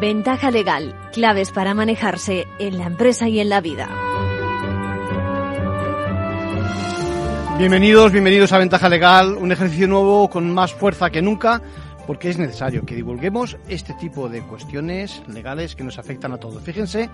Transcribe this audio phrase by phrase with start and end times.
[0.00, 3.88] Ventaja legal, claves para manejarse en la empresa y en la vida.
[7.58, 11.60] Bienvenidos, bienvenidos a Ventaja Legal, un ejercicio nuevo con más fuerza que nunca
[12.08, 16.62] porque es necesario que divulguemos este tipo de cuestiones legales que nos afectan a todos.
[16.62, 17.10] Fíjense,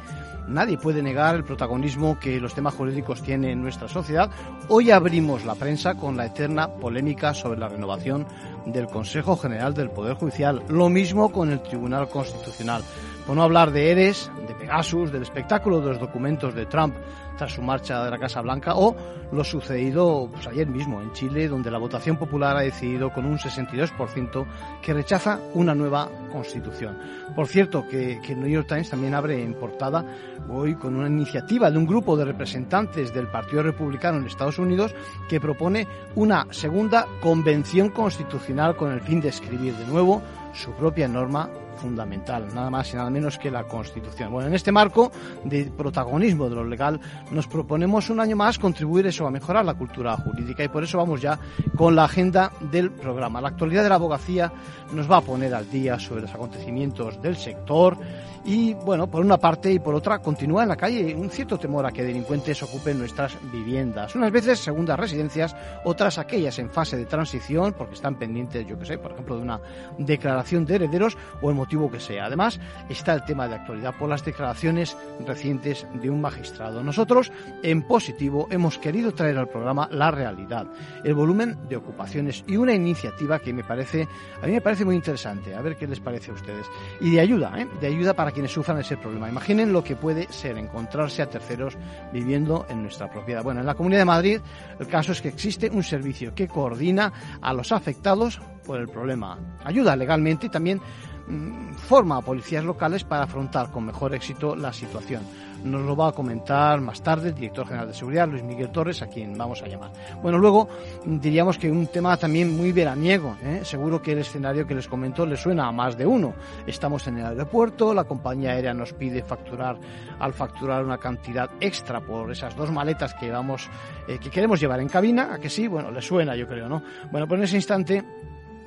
[0.46, 4.30] nadie puede negar el protagonismo que los temas jurídicos tienen en nuestra sociedad.
[4.69, 8.24] Hoy abrimos la prensa con la eterna polémica sobre la renovación
[8.66, 10.62] del Consejo General del Poder Judicial.
[10.68, 12.82] Lo mismo con el Tribunal Constitucional.
[13.27, 16.95] Por no hablar de Eres, de Pegasus, del espectáculo de los documentos de Trump
[17.37, 18.95] tras su marcha de la Casa Blanca o
[19.32, 23.38] lo sucedido pues, ayer mismo en Chile, donde la votación popular ha decidido con un
[23.38, 24.46] 62%
[24.80, 26.96] que rechaza una nueva constitución.
[27.34, 30.04] Por cierto, que, New York Times también abre en portada
[30.49, 34.95] hoy con una iniciativa de un grupo de representantes del Partido Republicano en Estados Unidos
[35.28, 41.09] que propone una segunda convención constitucional con el fin de escribir de nuevo su propia
[41.09, 44.30] norma fundamental, nada más y nada menos que la Constitución.
[44.30, 45.11] Bueno, en este marco
[45.43, 47.01] de protagonismo de lo legal,
[47.33, 50.99] nos proponemos un año más contribuir eso a mejorar la cultura jurídica y por eso
[50.99, 51.37] vamos ya
[51.77, 53.41] con la agenda del programa.
[53.41, 54.52] La actualidad de la abogacía
[54.93, 57.99] nos va a poner al día sobre los acontecimientos del sector
[58.45, 61.87] y, bueno, por una parte y por otra, continúa en la calle un cierto temor
[61.87, 64.14] a que delincuentes ocupen nuestras viviendas.
[64.14, 68.84] Unas veces segundas residencias, otras aquellas en fase de transición, porque están pendientes, yo que
[68.84, 69.60] sé, por ejemplo, de una
[69.97, 72.26] declaración de herederos o el motivo que sea.
[72.26, 72.60] Además,
[72.91, 76.82] está el tema de actualidad por las declaraciones recientes de un magistrado.
[76.82, 77.32] Nosotros,
[77.62, 80.66] en positivo, hemos querido traer al programa la realidad,
[81.03, 84.06] el volumen de ocupaciones y una iniciativa que me parece,
[84.42, 85.54] a mí me parece muy interesante.
[85.54, 86.66] A ver qué les parece a ustedes.
[87.00, 87.66] Y de ayuda, ¿eh?
[87.81, 89.28] de ayuda para quienes sufran ese problema.
[89.28, 91.78] Imaginen lo que puede ser encontrarse a terceros
[92.12, 93.43] viviendo en nuestra propiedad.
[93.43, 94.41] Bueno, en la Comunidad de Madrid
[94.78, 99.39] el caso es que existe un servicio que coordina a los afectados por el problema,
[99.65, 100.81] ayuda legalmente y también
[101.28, 105.22] mm, forma a policías locales para afrontar con mejor éxito la situación.
[105.65, 109.01] Nos lo va a comentar más tarde el director general de seguridad, Luis Miguel Torres,
[109.01, 109.91] a quien vamos a llamar.
[110.23, 110.69] Bueno, luego
[111.07, 113.37] diríamos que un tema también muy veraniego.
[113.43, 113.61] ¿eh?
[113.65, 116.35] Seguro que el escenario que les comento le suena a más de uno.
[116.67, 119.79] Estamos en el aeropuerto, la compañía aérea nos pide facturar,
[120.19, 123.71] al facturar una cantidad extra por esas dos maletas que vamos,
[124.07, 126.83] eh, que queremos llevar en cabina, a que sí, bueno, le suena, yo creo, ¿no?
[127.11, 128.05] Bueno, pues en ese instante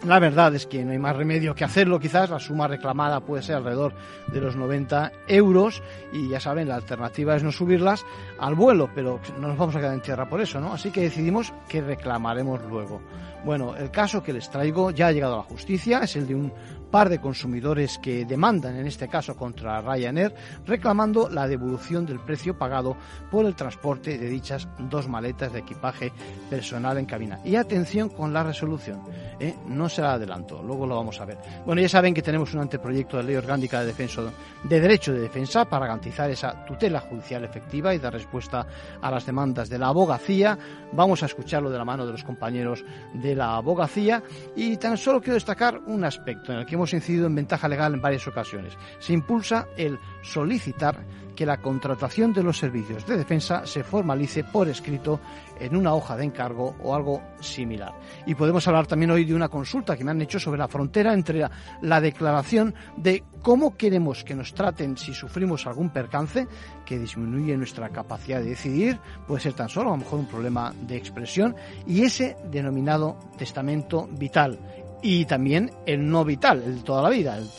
[0.05, 3.41] la verdad es que no hay más remedio que hacerlo, quizás la suma reclamada puede
[3.41, 3.93] ser alrededor
[4.27, 5.81] de los 90 euros
[6.13, 8.05] y ya saben, la alternativa es no subirlas
[8.39, 10.73] al vuelo, pero no nos vamos a quedar en tierra por eso, ¿no?
[10.73, 13.01] Así que decidimos que reclamaremos luego.
[13.43, 16.35] Bueno, el caso que les traigo ya ha llegado a la justicia, es el de
[16.35, 16.53] un
[16.91, 20.33] par de consumidores que demandan, en este caso contra Ryanair,
[20.65, 22.95] reclamando la devolución del precio pagado
[23.29, 26.11] por el transporte de dichas dos maletas de equipaje
[26.49, 27.39] personal en cabina.
[27.43, 29.01] Y atención con la resolución,
[29.39, 29.55] ¿eh?
[29.67, 31.37] no será adelanto, luego lo vamos a ver.
[31.65, 34.21] Bueno, ya saben que tenemos un anteproyecto de ley orgánica de, defensa,
[34.63, 38.65] de derecho de defensa para garantizar esa tutela judicial efectiva y dar respuesta
[39.01, 40.57] a las demandas de la abogacía.
[40.93, 42.83] Vamos a escucharlo de la mano de los compañeros
[43.13, 44.23] de la abogacía
[44.55, 47.93] y tan solo quiero destacar un aspecto en el que hemos incidido en ventaja legal
[47.93, 48.73] en varias ocasiones.
[48.99, 51.03] Se impulsa el solicitar
[51.37, 55.21] que la contratación de los servicios de defensa se formalice por escrito
[55.59, 57.93] en una hoja de encargo o algo similar.
[58.25, 61.13] Y podemos hablar también hoy de una consulta que me han hecho sobre la frontera
[61.13, 61.51] entre la,
[61.81, 66.47] la declaración de cómo queremos que nos traten si sufrimos algún percance
[66.85, 70.73] que disminuye nuestra capacidad de decidir, puede ser tan solo a lo mejor un problema
[70.81, 71.55] de expresión,
[71.85, 74.59] y ese denominado testamento vital
[75.01, 77.49] y también el no vital, el de toda la vida, el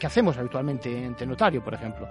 [0.00, 2.08] que hacemos habitualmente ante notario, por ejemplo.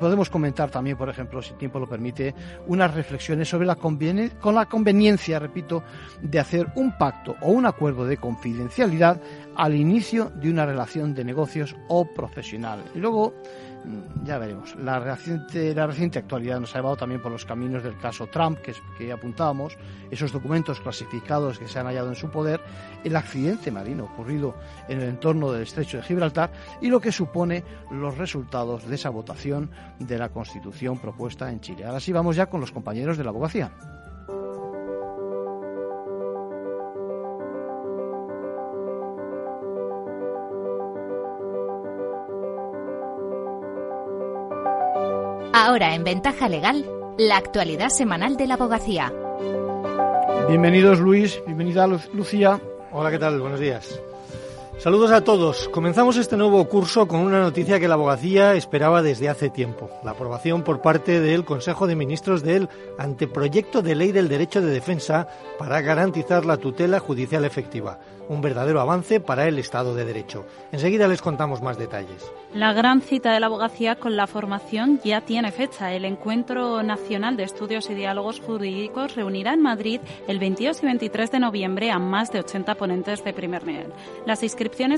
[0.00, 2.34] Podemos comentar también, por ejemplo, si tiempo lo permite,
[2.68, 5.82] unas reflexiones sobre la con la conveniencia, repito,
[6.22, 9.20] de hacer un pacto o un acuerdo de confidencialidad
[9.56, 12.82] al inicio de una relación de negocios o profesional.
[12.94, 13.34] Y luego
[14.24, 14.74] ya veremos.
[14.76, 18.58] La reciente, la reciente actualidad nos ha llevado también por los caminos del caso Trump,
[18.58, 19.76] que, que apuntábamos,
[20.10, 22.60] esos documentos clasificados que se han hallado en su poder,
[23.04, 24.54] el accidente marino ocurrido
[24.88, 29.10] en el entorno del estrecho de Gibraltar y lo que supone los resultados de esa
[29.10, 31.84] votación de la Constitución propuesta en Chile.
[31.84, 33.72] Ahora sí vamos ya con los compañeros de la abogacía.
[45.66, 46.84] Ahora en Ventaja Legal,
[47.16, 49.10] la actualidad semanal de la abogacía.
[50.46, 52.60] Bienvenidos Luis, bienvenida Lucía.
[52.92, 53.40] Hola, ¿qué tal?
[53.40, 53.98] Buenos días.
[54.78, 55.68] Saludos a todos.
[55.68, 59.88] Comenzamos este nuevo curso con una noticia que la abogacía esperaba desde hace tiempo.
[60.02, 62.68] La aprobación por parte del Consejo de Ministros del
[62.98, 65.28] anteproyecto de ley del derecho de defensa
[65.58, 67.98] para garantizar la tutela judicial efectiva
[68.28, 70.46] un verdadero avance para el Estado de Derecho.
[70.72, 72.30] Enseguida les contamos más detalles.
[72.52, 75.92] La gran cita de la abogacía con la formación ya tiene fecha.
[75.92, 81.30] El Encuentro Nacional de Estudios y Diálogos Jurídicos reunirá en Madrid el 22 y 23
[81.32, 83.92] de noviembre a más de 80 ponentes de primer nivel.
[84.24, 84.42] Las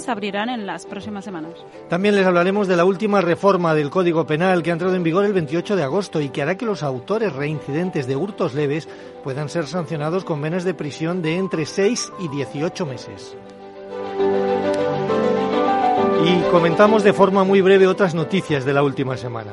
[0.00, 1.52] se abrirán en las próximas semanas.
[1.88, 5.24] También les hablaremos de la última reforma del Código Penal que ha entrado en vigor
[5.24, 8.88] el 28 de agosto y que hará que los autores reincidentes de hurtos leves
[9.24, 13.36] puedan ser sancionados con penas de prisión de entre 6 y 18 meses.
[16.24, 19.52] Y comentamos de forma muy breve otras noticias de la última semana.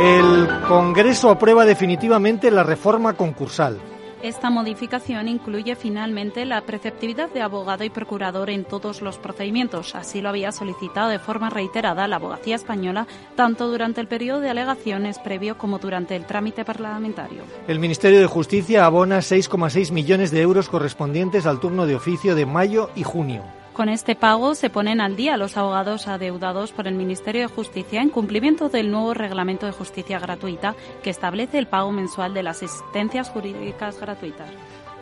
[0.00, 3.78] El Congreso aprueba definitivamente la reforma concursal.
[4.26, 9.94] Esta modificación incluye finalmente la preceptividad de abogado y procurador en todos los procedimientos.
[9.94, 13.06] Así lo había solicitado de forma reiterada la abogacía española,
[13.36, 17.44] tanto durante el periodo de alegaciones previo como durante el trámite parlamentario.
[17.68, 22.46] El Ministerio de Justicia abona 6,6 millones de euros correspondientes al turno de oficio de
[22.46, 23.44] mayo y junio.
[23.76, 28.00] Con este pago se ponen al día los abogados adeudados por el Ministerio de Justicia
[28.00, 32.62] en cumplimiento del nuevo Reglamento de Justicia Gratuita que establece el pago mensual de las
[32.62, 34.48] asistencias jurídicas gratuitas.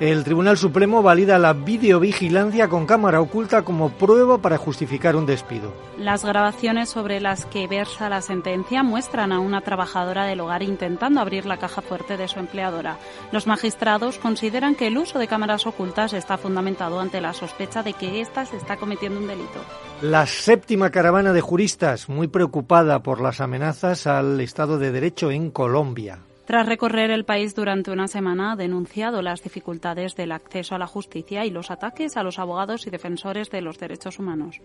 [0.00, 5.72] El Tribunal Supremo valida la videovigilancia con cámara oculta como prueba para justificar un despido.
[5.96, 11.20] Las grabaciones sobre las que versa la sentencia muestran a una trabajadora del hogar intentando
[11.20, 12.98] abrir la caja fuerte de su empleadora.
[13.30, 17.92] Los magistrados consideran que el uso de cámaras ocultas está fundamentado ante la sospecha de
[17.92, 19.60] que ésta se está cometiendo un delito.
[20.02, 25.52] La séptima caravana de juristas, muy preocupada por las amenazas al Estado de Derecho en
[25.52, 26.18] Colombia.
[26.46, 30.86] Tras recorrer el país durante una semana, ha denunciado las dificultades del acceso a la
[30.86, 34.60] justicia y los ataques a los abogados y defensores de los derechos humanos.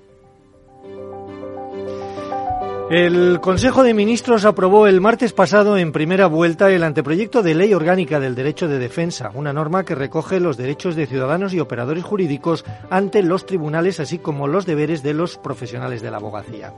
[2.90, 7.72] El Consejo de Ministros aprobó el martes pasado en primera vuelta el anteproyecto de ley
[7.76, 12.04] orgánica del derecho de defensa, una norma que recoge los derechos de ciudadanos y operadores
[12.04, 16.74] jurídicos ante los tribunales, así como los deberes de los profesionales de la abogacía.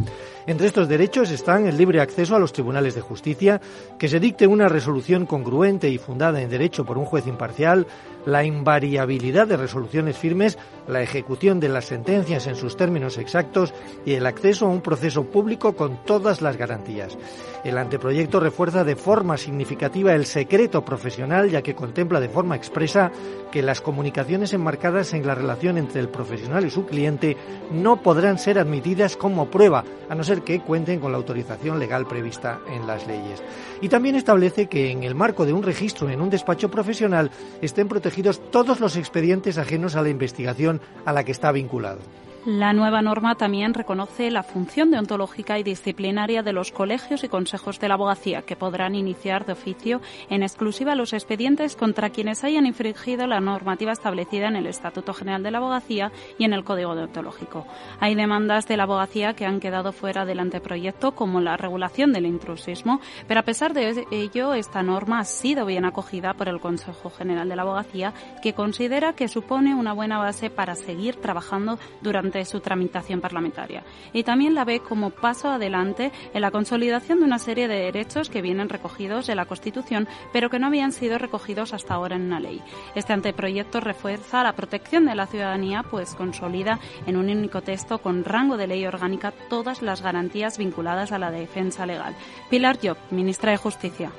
[0.48, 3.62] Entre estos derechos están el libre acceso a los tribunales de justicia,
[3.98, 7.88] que se dicte una resolución congruente y fundada en derecho por un juez imparcial,
[8.26, 13.74] la invariabilidad de resoluciones firmes, la ejecución de las sentencias en sus términos exactos
[14.06, 17.18] y el acceso a un proceso público con todas las garantías.
[17.64, 23.12] El anteproyecto refuerza de forma significativa el secreto profesional, ya que contempla de forma expresa
[23.52, 27.38] que las comunicaciones enmarcadas en la relación entre el profesional y su cliente
[27.72, 32.08] no podrán ser admitidas como prueba, a no ser que cuenten con la autorización legal
[32.08, 33.44] prevista en las leyes.
[33.82, 37.32] Y también establece que en el marco de un registro en un despacho profesional
[37.62, 42.00] estén protegidos todos los expedientes ajenos a la investigación a la que está vinculado.
[42.46, 47.80] La nueva norma también reconoce la función deontológica y disciplinaria de los colegios y consejos
[47.80, 52.66] de la abogacía, que podrán iniciar de oficio en exclusiva los expedientes contra quienes hayan
[52.66, 56.96] infringido la normativa establecida en el Estatuto General de la Abogacía y en el Código
[56.96, 57.68] Deontológico.
[58.00, 62.26] Hay demandas de la abogacía que han quedado fuera del anteproyecto, como la regulación del
[62.26, 67.12] intrusismo, pero a pesar de ello, esta norma ha sido bien acogida por el Consejo
[67.12, 72.31] General de la Abogacía, que considera que supone una buena base para seguir trabajando durante
[72.40, 73.84] de su tramitación parlamentaria.
[74.14, 78.30] Y también la ve como paso adelante en la consolidación de una serie de derechos
[78.30, 82.24] que vienen recogidos en la Constitución, pero que no habían sido recogidos hasta ahora en
[82.24, 82.62] una ley.
[82.96, 88.24] Este anteproyecto refuerza la protección de la ciudadanía, pues consolida en un único texto con
[88.24, 92.16] rango de ley orgánica todas las garantías vinculadas a la defensa legal.
[92.50, 94.12] Pilar Job, ministra de Justicia.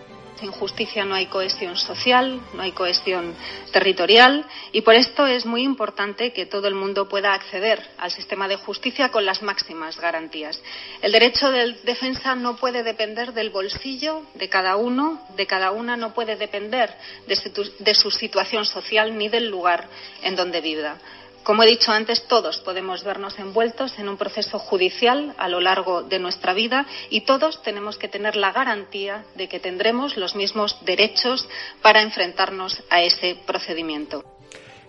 [0.43, 3.33] Sin justicia no hay cohesión social, no hay cohesión
[3.71, 8.49] territorial y por esto es muy importante que todo el mundo pueda acceder al sistema
[8.49, 10.61] de justicia con las máximas garantías.
[11.01, 15.97] El derecho de defensa no puede depender del bolsillo de cada uno, de cada una,
[15.97, 16.93] no puede depender
[17.29, 19.87] de su, de su situación social ni del lugar
[20.23, 20.99] en donde viva.
[21.43, 26.03] Como he dicho antes, todos podemos vernos envueltos en un proceso judicial a lo largo
[26.03, 30.79] de nuestra vida y todos tenemos que tener la garantía de que tendremos los mismos
[30.85, 31.49] derechos
[31.83, 34.25] para enfrentarnos a ese procedimiento.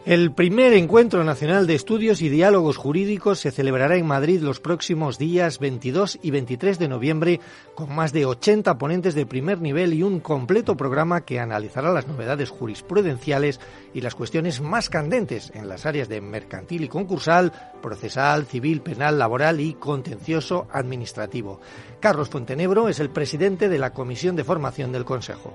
[0.05, 5.17] El primer encuentro nacional de estudios y diálogos jurídicos se celebrará en Madrid los próximos
[5.17, 7.39] días 22 y 23 de noviembre
[7.74, 12.05] con más de 80 ponentes de primer nivel y un completo programa que analizará las
[12.05, 13.62] novedades jurisprudenciales
[13.93, 19.17] y las cuestiones más candentes en las áreas de mercantil y concursal, procesal, civil, penal,
[19.17, 21.62] laboral y contencioso administrativo.
[22.01, 25.53] Carlos Fontenebro es el presidente de la Comisión de Formación del Consejo.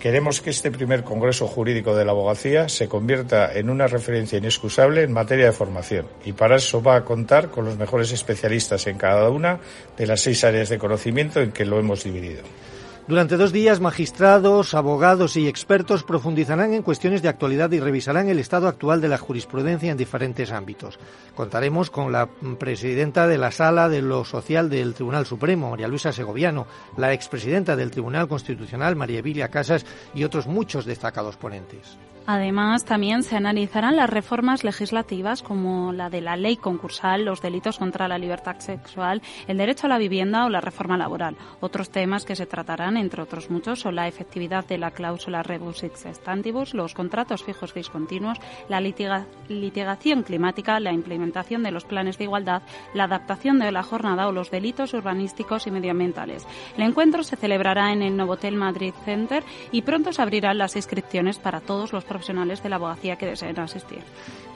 [0.00, 5.02] Queremos que este primer Congreso Jurídico de la Abogacía se convierta en una referencia inexcusable
[5.02, 8.96] en materia de formación y para eso va a contar con los mejores especialistas en
[8.96, 9.60] cada una
[9.98, 12.40] de las seis áreas de conocimiento en que lo hemos dividido.
[13.10, 18.38] Durante dos días, magistrados, abogados y expertos profundizarán en cuestiones de actualidad y revisarán el
[18.38, 20.96] estado actual de la jurisprudencia en diferentes ámbitos.
[21.34, 26.12] Contaremos con la presidenta de la Sala de lo Social del Tribunal Supremo, María Luisa
[26.12, 31.98] Segoviano, la expresidenta del Tribunal Constitucional, María Emilia Casas, y otros muchos destacados ponentes.
[32.26, 37.78] Además, también se analizarán las reformas legislativas como la de la ley concursal, los delitos
[37.78, 41.36] contra la libertad sexual, el derecho a la vivienda o la reforma laboral.
[41.60, 45.82] Otros temas que se tratarán, entre otros muchos, son la efectividad de la cláusula rebus
[45.82, 52.24] ex stantibus, los contratos fijos discontinuos, la litigación climática, la implementación de los planes de
[52.24, 52.62] igualdad,
[52.94, 56.46] la adaptación de la jornada o los delitos urbanísticos y medioambientales.
[56.76, 61.38] El encuentro se celebrará en el Novotel Madrid Center y pronto se abrirán las inscripciones
[61.38, 64.00] para todos los profesionales de la abogacía que deseen asistir.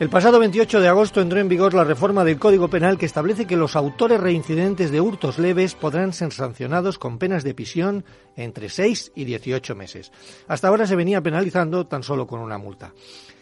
[0.01, 3.47] El pasado 28 de agosto entró en vigor la reforma del Código Penal que establece
[3.47, 8.05] que los autores reincidentes de hurtos leves podrán ser sancionados con penas de prisión
[8.37, 10.11] entre 6 y 18 meses.
[10.49, 12.93] Hasta ahora se venía penalizando tan solo con una multa.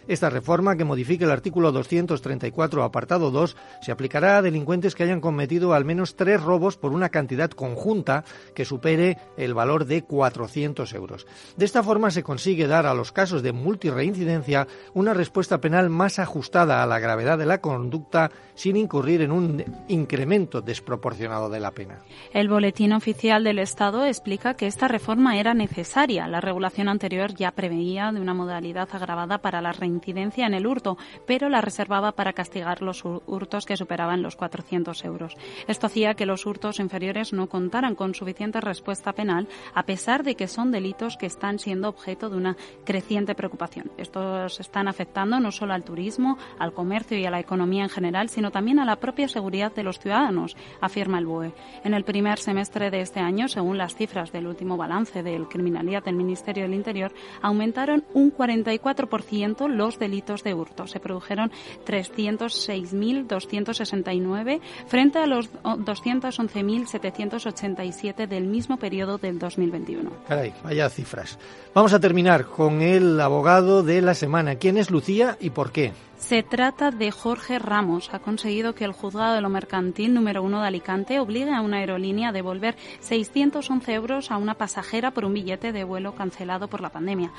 [0.09, 5.21] Esta reforma, que modifica el artículo 234, apartado 2, se aplicará a delincuentes que hayan
[5.21, 10.92] cometido al menos tres robos por una cantidad conjunta que supere el valor de 400
[10.94, 11.26] euros.
[11.56, 16.18] De esta forma se consigue dar a los casos de multirreincidencia una respuesta penal más
[16.18, 21.71] ajustada a la gravedad de la conducta sin incurrir en un incremento desproporcionado de la
[21.71, 21.99] pena.
[22.32, 26.26] El Boletín Oficial del Estado explica que esta reforma era necesaria.
[26.26, 30.97] La regulación anterior ya preveía de una modalidad agravada para la reincidencia en el hurto,
[31.27, 35.37] pero la reservaba para castigar los hurtos que superaban los 400 euros.
[35.67, 40.35] Esto hacía que los hurtos inferiores no contaran con suficiente respuesta penal, a pesar de
[40.35, 43.91] que son delitos que están siendo objeto de una creciente preocupación.
[43.97, 48.29] Estos están afectando no solo al turismo, al comercio y a la economía en general,
[48.29, 51.55] sino también a la propia seguridad de los ciudadanos, afirma el BOE.
[51.85, 56.05] En el primer semestre de este año, según las cifras del último balance del criminalidad
[56.05, 60.87] del Ministerio del Interior, aumentaron un 44% los delitos de hurto.
[60.87, 61.51] Se produjeron
[61.85, 70.12] 306.269 frente a los 211.787 del mismo periodo del 2021.
[70.29, 71.37] Caray, vaya cifras.
[71.75, 74.55] Vamos a terminar con el abogado de la semana.
[74.55, 75.93] ¿Quién es Lucía y por qué?
[76.33, 78.09] Se trata de Jorge Ramos.
[78.15, 81.77] Ha conseguido que el juzgado de lo mercantil número uno de Alicante obligue a una
[81.77, 86.81] aerolínea a devolver 611 euros a una pasajera por un billete de vuelo cancelado por
[86.81, 87.33] la pandemia.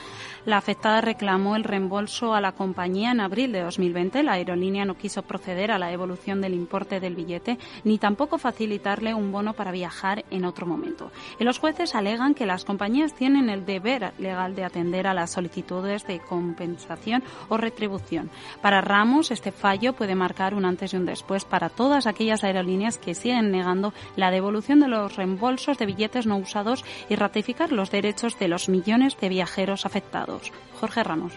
[0.46, 4.22] La afectada reclamó el reembolso a la compañía en abril de 2020.
[4.22, 9.16] La aerolínea no quiso proceder a la devolución del importe del billete ni tampoco facilitarle
[9.16, 11.12] un bono para viajar en otro momento.
[11.40, 15.32] Y los jueces alegan que las compañías tienen el deber legal de atender a las
[15.32, 18.30] solicitudes de compensación o retribución.
[18.62, 22.98] Para Ramos, este fallo puede marcar un antes y un después para todas aquellas aerolíneas
[22.98, 27.92] que siguen negando la devolución de los reembolsos de billetes no usados y ratificar los
[27.92, 30.52] derechos de los millones de viajeros afectados.
[30.80, 31.34] Jorge Ramos.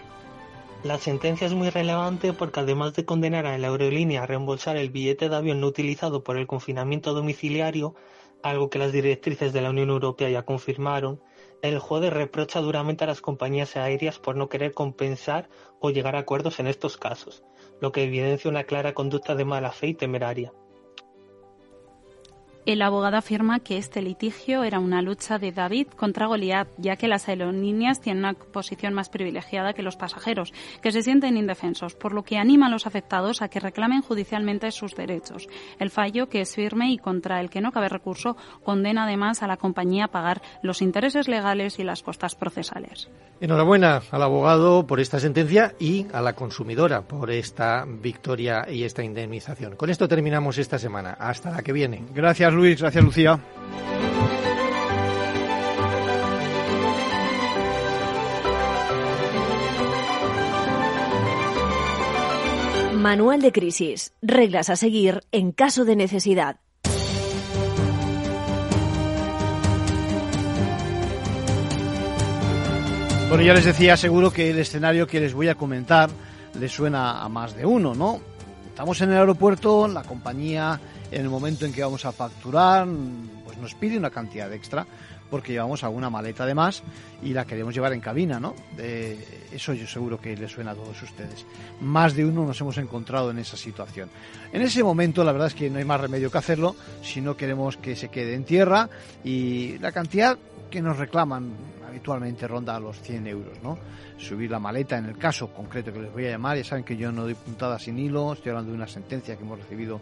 [0.83, 4.91] La sentencia es muy relevante porque además de condenar a la aerolínea a reembolsar el
[4.91, 7.95] billete de avión no utilizado por el confinamiento domiciliario,
[8.43, 11.19] algo que las directrices de la Unión Europea ya confirmaron,
[11.61, 15.49] el juez reprocha duramente a las compañías aéreas por no querer compensar
[15.79, 17.43] o llegar a acuerdos en estos casos,
[17.81, 20.53] lo que evidencia una clara conducta de mala fe y temeraria.
[22.67, 27.07] El abogado afirma que este litigio era una lucha de David contra Goliat, ya que
[27.07, 32.11] las aerolíneas tienen una posición más privilegiada que los pasajeros, que se sienten indefensos, por
[32.11, 35.47] lo que anima a los afectados a que reclamen judicialmente sus derechos.
[35.79, 39.47] El fallo, que es firme y contra el que no cabe recurso, condena además a
[39.47, 43.07] la compañía a pagar los intereses legales y las costas procesales.
[43.39, 49.03] Enhorabuena al abogado por esta sentencia y a la consumidora por esta victoria y esta
[49.03, 49.77] indemnización.
[49.77, 51.15] Con esto terminamos esta semana.
[51.17, 52.03] Hasta la que viene.
[52.13, 52.56] Gracias.
[52.57, 53.39] Luis, gracias Lucía.
[62.95, 64.11] Manual de crisis.
[64.21, 66.59] Reglas a seguir en caso de necesidad.
[73.29, 76.09] Bueno, ya les decía, seguro que el escenario que les voy a comentar
[76.59, 78.19] les suena a más de uno, ¿no?
[78.69, 80.79] Estamos en el aeropuerto, la compañía
[81.11, 82.87] en el momento en que vamos a facturar,
[83.45, 84.85] pues nos pide una cantidad extra
[85.29, 86.83] porque llevamos alguna maleta de más
[87.21, 88.55] y la queremos llevar en cabina, ¿no?
[88.77, 91.45] eso yo seguro que les suena a todos ustedes.
[91.81, 94.09] Más de uno nos hemos encontrado en esa situación.
[94.53, 97.35] En ese momento la verdad es que no hay más remedio que hacerlo si no
[97.35, 98.89] queremos que se quede en tierra
[99.23, 100.37] y la cantidad
[100.69, 101.51] que nos reclaman
[101.87, 103.77] habitualmente ronda los 100 euros, ¿no?
[104.17, 106.97] Subir la maleta, en el caso concreto que les voy a llamar, ya saben que
[106.97, 109.99] yo no doy puntada sin hilo, estoy hablando de una sentencia que hemos recibido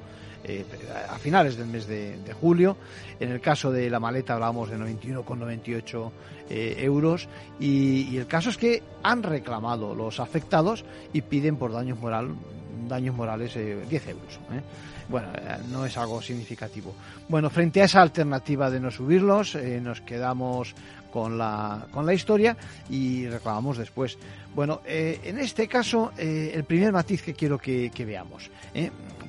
[0.48, 0.64] eh,
[1.10, 2.78] a finales del mes de, julio.
[3.20, 6.12] En el caso de la maleta hablábamos de 91,98
[6.50, 7.28] eh, euros
[7.60, 12.36] y, el caso es que han reclamado los afectados y piden por daños moral
[12.88, 14.40] daños morales 10 eh, euros.
[15.10, 15.30] Bueno,
[15.72, 16.94] no es algo significativo.
[17.28, 20.75] Bueno, frente a esa alternativa de no subirlos, nos quedamos
[21.16, 22.58] con la, con la historia
[22.90, 24.18] y reclamamos después.
[24.54, 28.52] Bueno, en este caso, el primer matiz que quiero que, veamos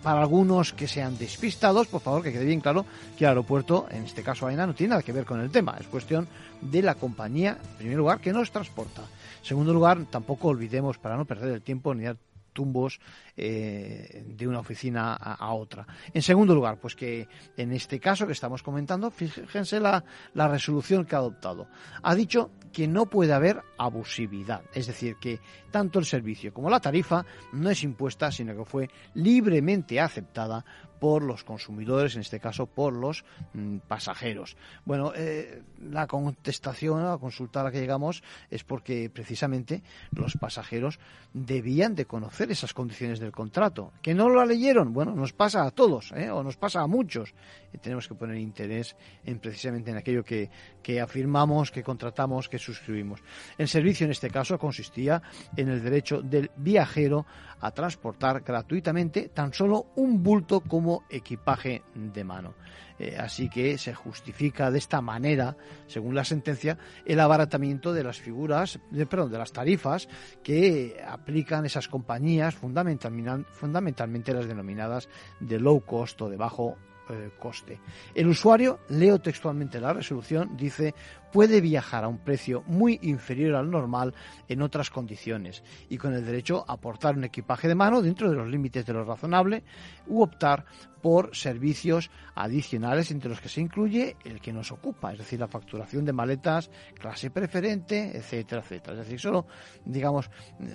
[0.03, 2.85] para algunos que sean despistados, por favor, que quede bien claro
[3.17, 5.77] que el aeropuerto, en este caso AENA, no tiene nada que ver con el tema.
[5.79, 6.27] Es cuestión
[6.61, 9.03] de la compañía, en primer lugar, que nos transporta.
[9.03, 12.17] En segundo lugar, tampoco olvidemos, para no perder el tiempo ni dar
[12.57, 12.99] tumbos
[13.37, 15.87] eh, de una oficina a, otra.
[16.15, 21.05] En segundo lugar, pues que en este caso que estamos comentando, fíjense la, la resolución
[21.05, 21.69] que ha adoptado.
[22.03, 25.39] Ha dicho que no puede haber abusividad, es decir, que
[25.71, 30.65] tanto el servicio como la tarifa no es impuesta, sino que fue libremente aceptada
[30.99, 33.25] por los consumidores, en este caso por los
[33.55, 34.57] mm, pasajeros.
[34.85, 40.99] Bueno, eh, la contestación, la consulta a la que llegamos es porque precisamente los pasajeros
[41.33, 43.93] debían de conocer esas condiciones del contrato.
[44.03, 44.93] ¿Que no lo leyeron?
[44.93, 46.31] Bueno, nos pasa a todos, ¿eh?
[46.31, 47.35] o nos pasa a muchos.
[47.73, 50.51] Y tenemos que poner interés en precisamente en aquello que,
[50.83, 53.21] que afirmamos, que contratamos, que suscribimos.
[53.59, 55.23] El servicio en este caso consistía
[55.57, 57.27] en el derecho del viajero
[57.61, 62.55] a transportar gratuitamente tan solo un bulto como equipaje de mano.
[62.99, 68.19] Eh, así que se justifica de esta manera, según la sentencia, el abaratamiento de las
[68.19, 70.09] figuras, de, perdón, de las tarifas
[70.43, 75.09] que aplican esas compañías, fundamentalmente las denominadas
[75.41, 76.77] de low cost o de bajo
[77.09, 77.79] eh, coste.
[78.15, 80.93] El usuario, leo textualmente la resolución, dice
[81.37, 84.15] puede viajar a un precio muy inferior al normal
[84.49, 88.37] en otras condiciones y con el derecho a aportar un equipaje de mano dentro de
[88.37, 89.63] los límites de lo razonable
[90.07, 90.65] u optar
[91.07, 95.47] por servicios adicionales entre los que se incluye el que nos ocupa, es decir, la
[95.47, 98.95] facturación de maletas, clase preferente, etcétera, etcétera.
[98.95, 99.47] Es decir, solo,
[99.85, 100.29] digamos,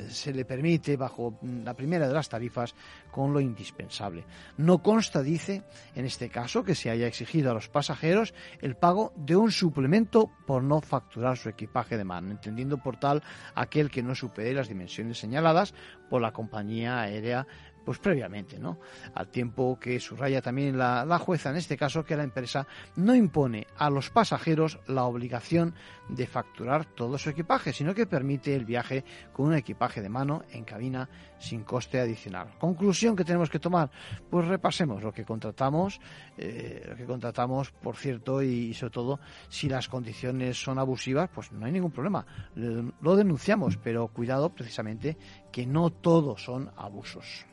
[0.07, 2.73] se le permite bajo la primera de las tarifas
[3.11, 4.23] con lo indispensable.
[4.55, 5.63] No consta, dice,
[5.95, 10.31] en este caso, que se haya exigido a los pasajeros el pago de un suplemento
[10.47, 13.21] por no facturar su equipaje de mano, entendiendo por tal
[13.53, 15.73] aquel que no supere las dimensiones señaladas
[16.09, 17.45] por la compañía aérea
[17.85, 18.79] pues previamente, ¿no?
[19.13, 23.15] Al tiempo que subraya también la, la, jueza en este caso que la empresa no
[23.15, 25.73] impone a los pasajeros la obligación
[26.09, 30.43] de facturar todo su equipaje, sino que permite el viaje con un equipaje de mano
[30.51, 32.49] en cabina sin coste adicional.
[32.59, 33.89] Conclusión que tenemos que tomar,
[34.29, 35.99] pues repasemos lo que contratamos,
[36.37, 41.51] eh, lo que contratamos, por cierto, y sobre todo si las condiciones son abusivas, pues
[41.51, 45.17] no hay ningún problema, lo denunciamos, pero cuidado precisamente
[45.51, 47.45] que no todos son abusos.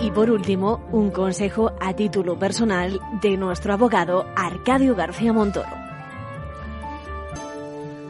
[0.00, 5.84] Y por último, un consejo a título personal de nuestro abogado Arcadio García Montoro.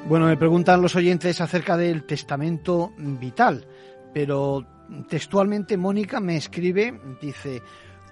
[0.07, 3.65] Bueno, me preguntan los oyentes acerca del testamento vital,
[4.13, 4.67] pero
[5.09, 7.63] textualmente Mónica me escribe, dice,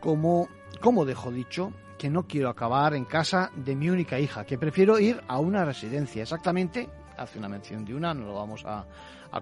[0.00, 0.48] como,
[0.80, 1.72] como dejo dicho,
[2.02, 5.64] que no quiero acabar en casa de mi única hija, que prefiero ir a una
[5.64, 8.84] residencia, exactamente, hace una mención de una, no lo vamos a,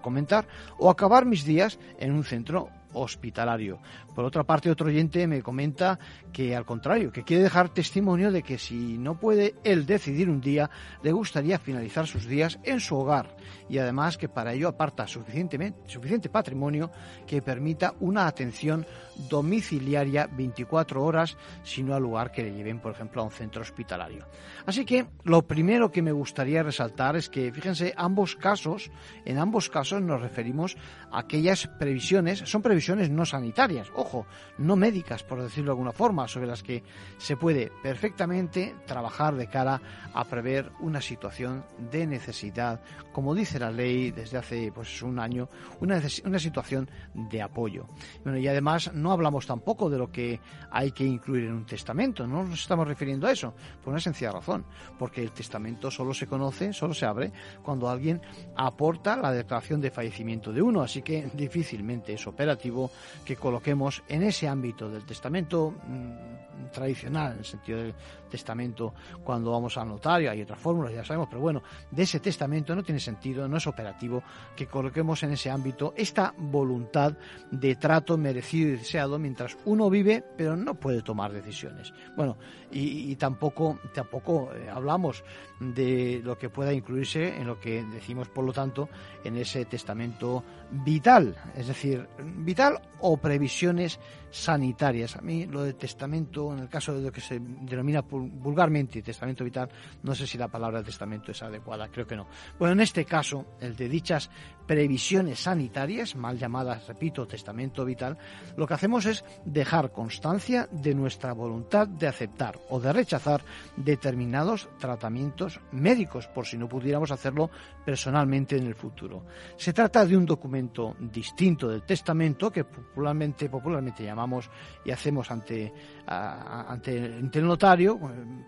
[0.03, 0.47] comentar,
[0.77, 3.81] o acabar mis días en un centro hospitalario.
[4.15, 5.99] Por otra parte, otro oyente me comenta
[6.35, 10.43] que al contrario, que quiere dejar testimonio de que si no puede él decidir un
[10.43, 10.69] día,
[11.03, 13.35] le gustaría finalizar sus días en su hogar
[13.71, 16.91] y además que para ello aparta suficientemente, suficiente patrimonio
[17.27, 18.85] que permita una atención
[19.29, 24.27] domiciliaria 24 horas, sino al lugar que le lleven, por ejemplo, a un centro hospitalario.
[24.67, 28.91] Así que lo primero que me gustaría resaltar es que, fíjense, ambos casos,
[29.25, 30.77] en ambos casos nos referimos
[31.13, 34.27] a aquellas previsiones, son previsiones no sanitarias, ojo,
[34.59, 36.83] no médicas, por decirlo de alguna forma, sobre las que
[37.19, 39.81] se puede perfectamente trabajar de cara
[40.13, 42.81] a prever una situación de necesidad,
[43.13, 45.49] como dice la ley desde hace pues un año,
[45.81, 47.87] una, una situación de apoyo.
[48.25, 52.27] Bueno, y además no hablamos tampoco de lo que hay que incluir en un testamento,
[52.27, 54.65] no nos estamos refiriendo a eso, por una sencilla razón,
[54.99, 58.21] porque el testamento solo se conoce, solo se abre cuando alguien
[58.57, 62.91] aporta la declaración de fallecimiento de uno, así que difícilmente es operativo operativo
[63.25, 67.95] que coloquemos en ese ámbito del testamento mm, tradicional, en el sentido del
[68.31, 68.95] testamento
[69.25, 72.83] cuando vamos al notario, hay otras fórmulas, ya sabemos, pero bueno, de ese testamento no
[72.83, 74.23] tiene sentido, no es operativo
[74.57, 77.15] que coloquemos en ese ámbito esta voluntad
[77.51, 81.93] de trato merecido y deseado mientras uno vive, pero no puede tomar decisiones.
[82.17, 82.37] Bueno,
[82.71, 85.25] y, tampoco, tampoco eh, hablamos
[85.59, 88.89] de lo que pueda incluirse en lo que decimos, por lo tanto,
[89.25, 93.99] en ese testamento vital, es decir, vital o previsiones
[94.31, 95.17] sanitarias.
[95.17, 99.45] A mí lo de testamento, en el caso de lo que se denomina vulgarmente testamento
[99.45, 99.69] vital,
[100.03, 102.27] no sé si la palabra testamento es adecuada, creo que no.
[102.59, 104.31] Bueno, en este caso, el de dichas
[104.67, 108.17] previsiones sanitarias, mal llamadas, repito, testamento vital,
[108.57, 113.43] lo que hacemos es dejar constancia de nuestra voluntad de aceptar o de rechazar
[113.77, 117.51] determinados tratamientos médicos, por si no pudiéramos hacerlo
[117.85, 119.25] personalmente en el futuro.
[119.57, 124.51] Se trata de un documento distinto del testamento que popularmente, popularmente llamamos
[124.85, 125.73] y hacemos ante,
[126.07, 127.99] ante el notario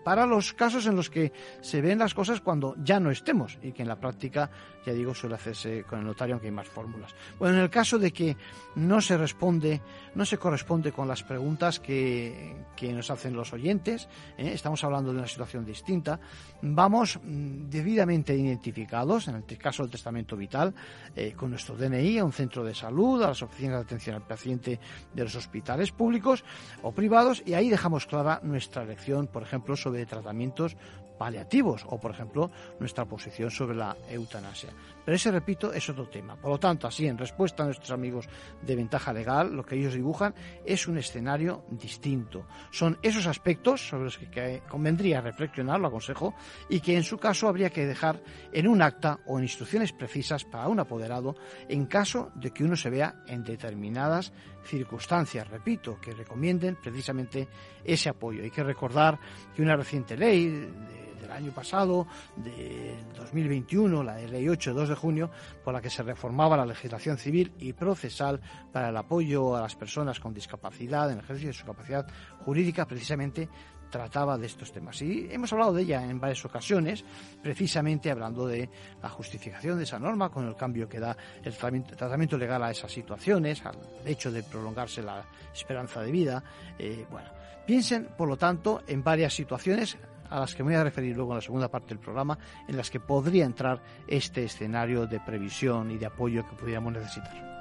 [0.03, 3.71] para los casos en los que se ven las cosas cuando ya no estemos y
[3.71, 4.49] que en la práctica,
[4.85, 7.13] ya digo, suele hacerse con el notario, aunque hay más fórmulas.
[7.39, 8.37] Bueno, en el caso de que
[8.75, 9.81] no se responde,
[10.15, 14.51] no se corresponde con las preguntas que, nos hacen los oyentes, ¿eh?
[14.53, 16.19] estamos hablando de una situación distinta,
[16.61, 20.73] vamos mm, debidamente identificados, en el caso del testamento vital,
[21.15, 24.27] eh, con nuestro DNI a un centro de salud, a las oficinas de atención al
[24.27, 24.79] paciente
[25.13, 26.43] de los hospitales públicos
[26.81, 30.75] o privados, y ahí dejamos clara nuestra elección, por ejemplo, sobre tratamientos
[31.23, 34.71] paliativos o, por ejemplo, nuestra posición sobre la eutanasia.
[35.05, 36.35] Pero ese, repito, es otro tema.
[36.35, 38.27] Por lo tanto, así, en respuesta a nuestros amigos
[38.61, 42.45] de ventaja legal, lo que ellos dibujan es un escenario distinto.
[42.71, 46.35] Son esos aspectos sobre los que convendría reflexionar, lo aconsejo,
[46.67, 50.43] y que en su caso habría que dejar en un acta o en instrucciones precisas
[50.43, 51.35] para un apoderado
[51.69, 54.33] en caso de que uno se vea en determinadas
[54.65, 57.47] circunstancias, repito, que recomienden precisamente
[57.83, 58.43] ese apoyo.
[58.43, 59.19] Hay que recordar
[59.55, 60.69] que una reciente ley
[61.33, 65.29] año pasado, de 2021, la Ley 8, 2 de junio,
[65.63, 68.39] por la que se reformaba la legislación civil y procesal
[68.71, 72.07] para el apoyo a las personas con discapacidad en el ejercicio de su capacidad
[72.45, 73.49] jurídica, precisamente
[73.93, 74.99] trataba de estos temas.
[75.03, 77.05] Y hemos hablado de ella en varias ocasiones,
[77.43, 78.67] precisamente hablando de
[79.03, 82.91] la justificación de esa norma con el cambio que da el tratamiento legal a esas
[82.91, 86.43] situaciones, al hecho de prolongarse la esperanza de vida.
[86.79, 87.29] Eh, bueno,
[87.67, 89.95] piensen, por lo tanto, en varias situaciones
[90.33, 92.75] a las que me voy a referir luego en la segunda parte del programa, en
[92.75, 97.53] las que podría entrar este escenario de previsión y de apoyo que pudiéramos necesitar.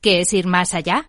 [0.00, 1.04] ¿Qué es ir más allá?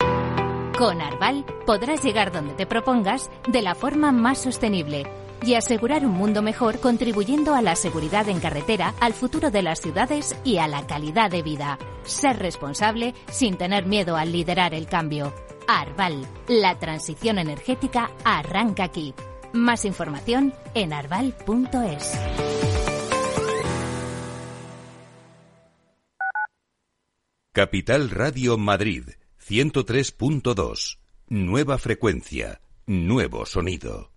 [0.78, 5.08] Con Arval podrás llegar donde te propongas de la forma más sostenible
[5.44, 9.82] y asegurar un mundo mejor contribuyendo a la seguridad en carretera, al futuro de las
[9.82, 11.80] ciudades y a la calidad de vida.
[12.04, 15.34] Ser responsable sin tener miedo al liderar el cambio.
[15.68, 19.14] Arval, la transición energética arranca aquí.
[19.54, 22.14] Más información en arval.es.
[27.54, 29.10] Capital Radio Madrid,
[29.44, 31.00] 103.2.
[31.30, 34.17] Nueva frecuencia, nuevo sonido.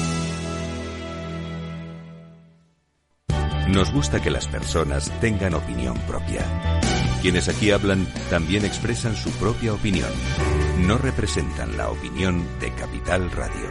[3.73, 6.45] Nos gusta que las personas tengan opinión propia.
[7.21, 10.11] Quienes aquí hablan también expresan su propia opinión.
[10.79, 13.69] No representan la opinión de Capital Radio.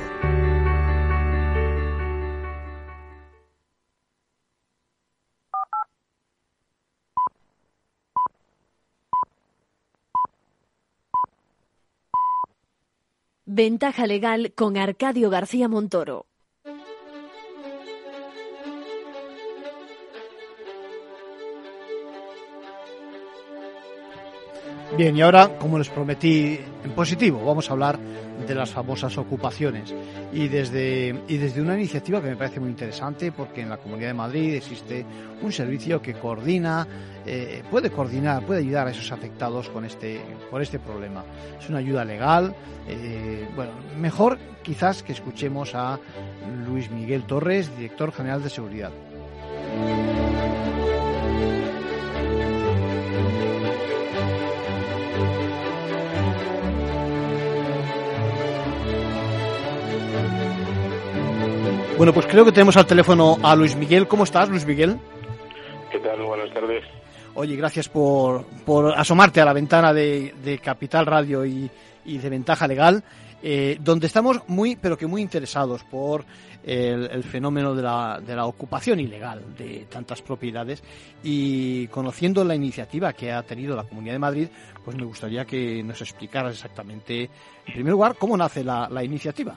[13.45, 16.30] Ventaja legal con Arcadio García Montoro.
[25.01, 27.99] Bien, y ahora, como les prometí en positivo, vamos a hablar
[28.47, 29.95] de las famosas ocupaciones.
[30.31, 34.09] Y desde, y desde una iniciativa que me parece muy interesante, porque en la Comunidad
[34.09, 35.07] de Madrid existe
[35.41, 36.87] un servicio que coordina,
[37.25, 41.25] eh, puede coordinar, puede ayudar a esos afectados con este, por este problema.
[41.59, 42.55] Es una ayuda legal.
[42.87, 45.99] Eh, bueno, mejor quizás que escuchemos a
[46.67, 48.91] Luis Miguel Torres, director general de seguridad.
[62.01, 64.09] Bueno, pues creo que tenemos al teléfono a Luis Miguel.
[64.09, 64.99] ¿Cómo estás, Luis Miguel?
[65.93, 66.23] ¿Qué tal?
[66.23, 66.83] Buenas tardes.
[67.35, 71.71] Oye, gracias por, por asomarte a la ventana de, de Capital Radio y,
[72.07, 73.05] y, de Ventaja Legal,
[73.43, 76.25] eh, donde estamos muy, pero que muy interesados por
[76.65, 80.83] el, el, fenómeno de la, de la ocupación ilegal de tantas propiedades
[81.23, 84.49] y conociendo la iniciativa que ha tenido la Comunidad de Madrid,
[84.83, 87.25] pues me gustaría que nos explicaras exactamente,
[87.67, 89.55] en primer lugar, cómo nace la, la iniciativa.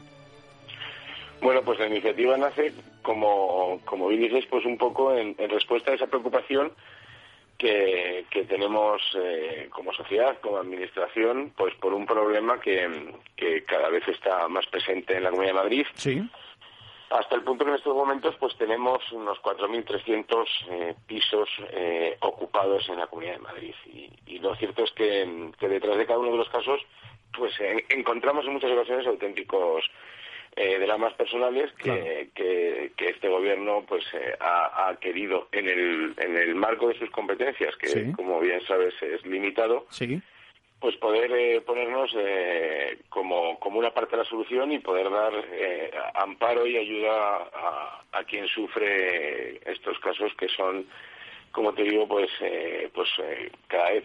[1.44, 5.92] Bueno, pues la iniciativa nace, como, como bien dices, pues un poco en, en respuesta
[5.92, 6.72] a esa preocupación
[7.58, 13.90] que, que tenemos eh, como sociedad, como administración, pues por un problema que, que, cada
[13.90, 15.86] vez está más presente en la Comunidad de Madrid.
[15.96, 16.24] Sí.
[17.10, 22.88] Hasta el punto que en estos momentos pues tenemos unos 4.300 eh, pisos eh, ocupados
[22.88, 23.76] en la Comunidad de Madrid.
[23.88, 26.80] Y, y lo cierto es que, que, detrás de cada uno de los casos
[27.36, 27.54] pues
[27.90, 29.84] encontramos en muchas ocasiones auténticos
[30.56, 32.04] eh, dramas personales que, claro.
[32.34, 36.98] que, que, este gobierno pues eh, ha, ha, querido en el, en el marco de
[36.98, 38.12] sus competencias, que sí.
[38.14, 40.22] como bien sabes es limitado, sí.
[40.80, 45.34] pues poder eh, ponernos eh, como, como una parte de la solución y poder dar
[45.52, 50.86] eh, amparo y ayuda a, a quien sufre estos casos que son
[51.54, 54.04] como te digo, pues, eh, pues eh, cada vez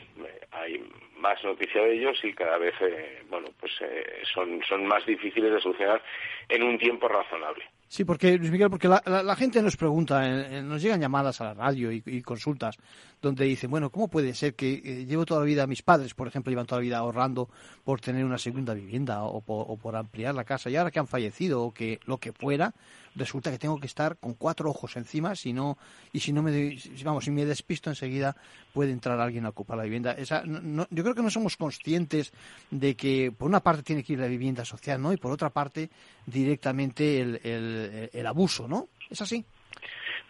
[0.53, 0.85] hay
[1.21, 5.53] más noticia de ellos y cada vez, eh, bueno, pues eh, son, son más difíciles
[5.53, 6.03] de solucionar
[6.49, 7.65] en un tiempo razonable.
[7.89, 11.45] Sí, porque, Luis Miguel, porque la, la, gente nos pregunta, eh, nos llegan llamadas a
[11.45, 12.77] la radio y, consultas
[13.21, 16.29] donde dicen, bueno, ¿cómo puede ser que eh, llevo toda la vida, mis padres, por
[16.29, 17.49] ejemplo, llevan toda la vida ahorrando
[17.85, 21.63] por tener una segunda vivienda o por, ampliar la casa y ahora que han fallecido
[21.63, 22.75] o que lo que fuera,
[23.15, 25.77] resulta que tengo que estar con cuatro ojos encima si no
[26.13, 28.37] y si no me vamos si me despisto enseguida
[28.73, 32.33] puede entrar alguien a ocupar la vivienda esa no, yo creo que no somos conscientes
[32.71, 35.51] de que por una parte tiene que ir la vivienda social no y por otra
[35.51, 35.91] parte
[36.27, 39.45] directamente el, el, el abuso no es así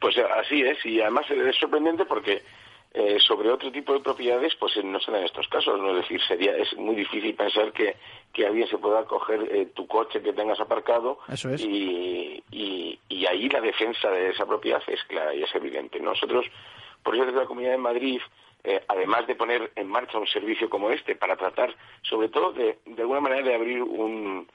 [0.00, 2.42] pues así es y además es sorprendente porque
[2.98, 5.78] eh, sobre otro tipo de propiedades, pues eh, no se dan estos casos.
[5.78, 5.90] ¿no?
[5.90, 7.94] Es decir, sería, es muy difícil pensar que,
[8.32, 11.60] que alguien se pueda coger eh, tu coche que tengas aparcado Eso es.
[11.60, 16.00] y, y, y, ahí la defensa de esa propiedad es clara y es evidente.
[16.00, 16.44] Nosotros,
[17.04, 18.20] por eso desde la Comunidad de Madrid,
[18.64, 22.80] eh, además de poner en marcha un servicio como este para tratar, sobre todo, de,
[22.84, 24.48] de alguna manera de abrir un,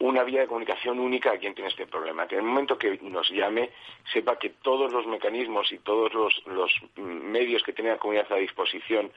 [0.00, 2.26] una vía de comunicación única a quien tiene este problema.
[2.26, 3.70] Que en el momento que nos llame,
[4.12, 9.12] sepa que todos los mecanismos y todos los, medios que tiene la comunidad a disposición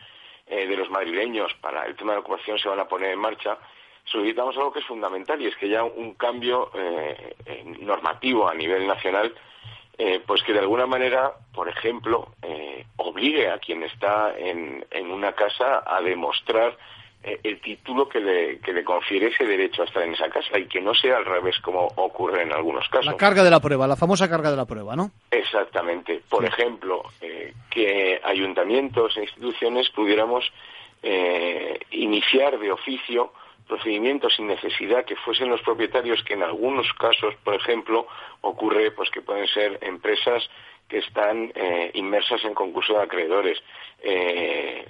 [0.47, 3.19] eh, de los madrileños para el tema de la ocupación se van a poner en
[3.19, 3.57] marcha.
[4.03, 7.33] Solicitamos algo que es fundamental y es que ya un cambio eh,
[7.79, 9.33] normativo a nivel nacional,
[9.97, 12.33] eh, pues que de alguna manera, por ejemplo,
[12.97, 16.77] obligue a quien está en, una casa a demostrar
[17.23, 20.67] el título que le, que le confiere ese derecho a estar en esa casa y
[20.67, 23.05] que no sea al revés como ocurre en algunos casos.
[23.05, 25.12] La carga de la prueba, la famosa carga de la prueba, ¿no?
[25.31, 26.21] Exactamente.
[26.29, 26.47] Por sí.
[26.47, 30.51] ejemplo, eh, que ayuntamientos e instituciones pudiéramos
[31.01, 33.31] eh, iniciar de oficio
[33.67, 38.07] procedimientos sin necesidad que fuesen los propietarios que en algunos casos, por ejemplo,
[38.41, 40.43] ocurre pues que pueden ser empresas
[40.87, 43.59] que están eh, inmersas en concurso de acreedores,
[44.01, 44.85] eh,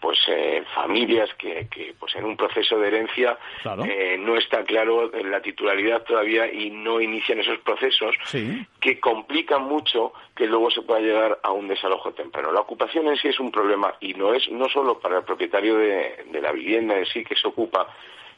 [0.00, 3.84] pues eh, familias que, que, pues en un proceso de herencia claro.
[3.84, 8.64] eh, no está claro la titularidad todavía y no inician esos procesos sí.
[8.80, 12.52] que complican mucho que luego se pueda llegar a un desalojo temprano.
[12.52, 15.76] La ocupación en sí es un problema y no es no solo para el propietario
[15.76, 17.88] de, de la vivienda en sí que se ocupa,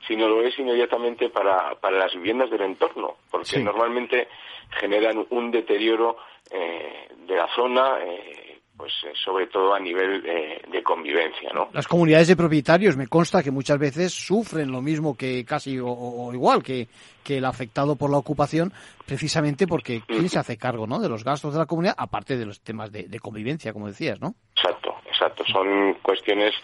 [0.07, 4.29] sino lo es inmediatamente para, para las viviendas del entorno, porque normalmente
[4.71, 6.17] generan un deterioro
[6.51, 11.69] eh, de la zona, eh, pues eh, sobre todo a nivel de convivencia, ¿no?
[11.73, 16.31] Las comunidades de propietarios me consta que muchas veces sufren lo mismo que casi o,
[16.33, 16.89] igual que,
[17.23, 18.73] que el afectado por la ocupación,
[19.07, 20.99] precisamente porque quién se hace cargo, ¿no?
[20.99, 24.21] De los gastos de la comunidad, aparte de los temas de, de convivencia, como decías,
[24.21, 24.35] ¿no?
[24.57, 25.45] Exacto, exacto.
[25.53, 26.55] Son cuestiones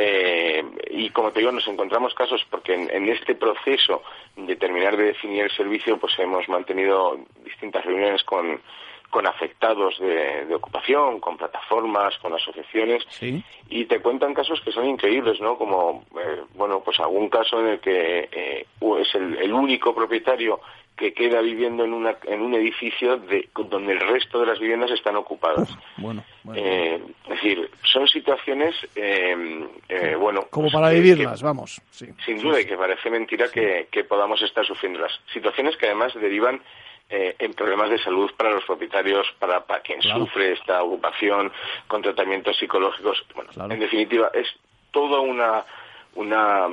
[0.00, 4.04] eh, y como te digo, nos encontramos casos porque en, este proceso
[4.36, 8.60] de terminar de definir el servicio, pues hemos mantenido distintas reuniones con,
[9.10, 13.04] con afectados de, ocupación, con plataformas, con asociaciones,
[13.68, 15.58] y te cuentan casos que son increíbles, ¿no?
[15.58, 18.66] Como, eh, bueno, pues algún caso en el que eh,
[19.00, 20.60] es el, único propietario
[20.98, 24.90] que queda viviendo en, una, en un edificio de, donde el resto de las viviendas
[24.90, 25.68] están ocupadas.
[25.96, 30.46] bueno, eh, es decir, son situaciones, eh, eh, bueno...
[30.50, 31.80] Como pues para vivirlas, vamos.
[31.90, 36.60] Sin duda, y que parece mentira que, podamos estar sufriendo las situaciones que además derivan
[37.10, 41.50] en problemas de salud para los propietarios, para, para quien sufre esta ocupación,
[41.86, 43.24] con tratamientos psicológicos.
[43.34, 44.46] Bueno, en definitiva, es
[44.90, 45.64] toda una
[46.14, 46.66] una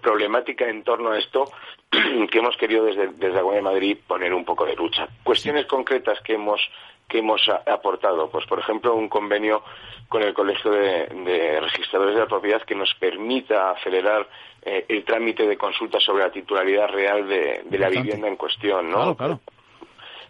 [0.00, 1.50] problemática en torno a esto
[2.30, 5.08] que hemos querido desde, desde de Madrid poner un poco de lucha.
[5.22, 6.60] Cuestiones concretas que hemos
[7.08, 9.62] que hemos aportado, pues por ejemplo un convenio
[10.08, 14.28] con el Colegio de, Registradores de la Propiedad que nos permita acelerar
[14.62, 19.14] eh, el trámite de consulta sobre la titularidad real de, la vivienda en cuestión, ¿no?
[19.14, 19.40] Claro, claro.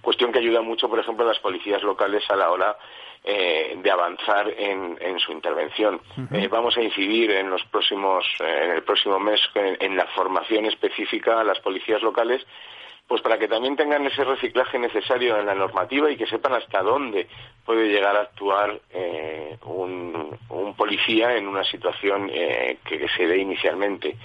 [0.07, 2.79] Cuestión que ayuda mucho, por ejemplo, a las policías locales a la hora
[3.25, 6.01] eh, de avanzar en, su intervención.
[6.33, 10.67] Eh, vamos a incidir en los próximos, eh, en el próximo mes en, la formación
[10.67, 12.47] específica a las policías locales
[13.09, 16.83] pues para que también tengan ese reciclaje necesario en la normativa y que sepan hasta
[16.83, 17.29] dónde
[17.65, 18.81] puede llegar a actuar
[19.65, 20.37] un,
[20.77, 24.17] policía en una situación que, se dé inicialmente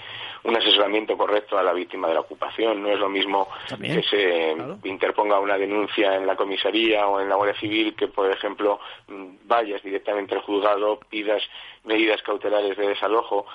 [0.44, 2.82] un asesoramiento correcto a la víctima de la ocupación.
[2.82, 3.48] No es lo mismo
[3.80, 8.30] que se interponga una denuncia en la comisaría o en la Guardia Civil que, por
[8.30, 8.80] ejemplo,
[9.44, 11.42] vayas directamente al juzgado, pidas
[11.84, 13.46] medidas cautelares de desalojo.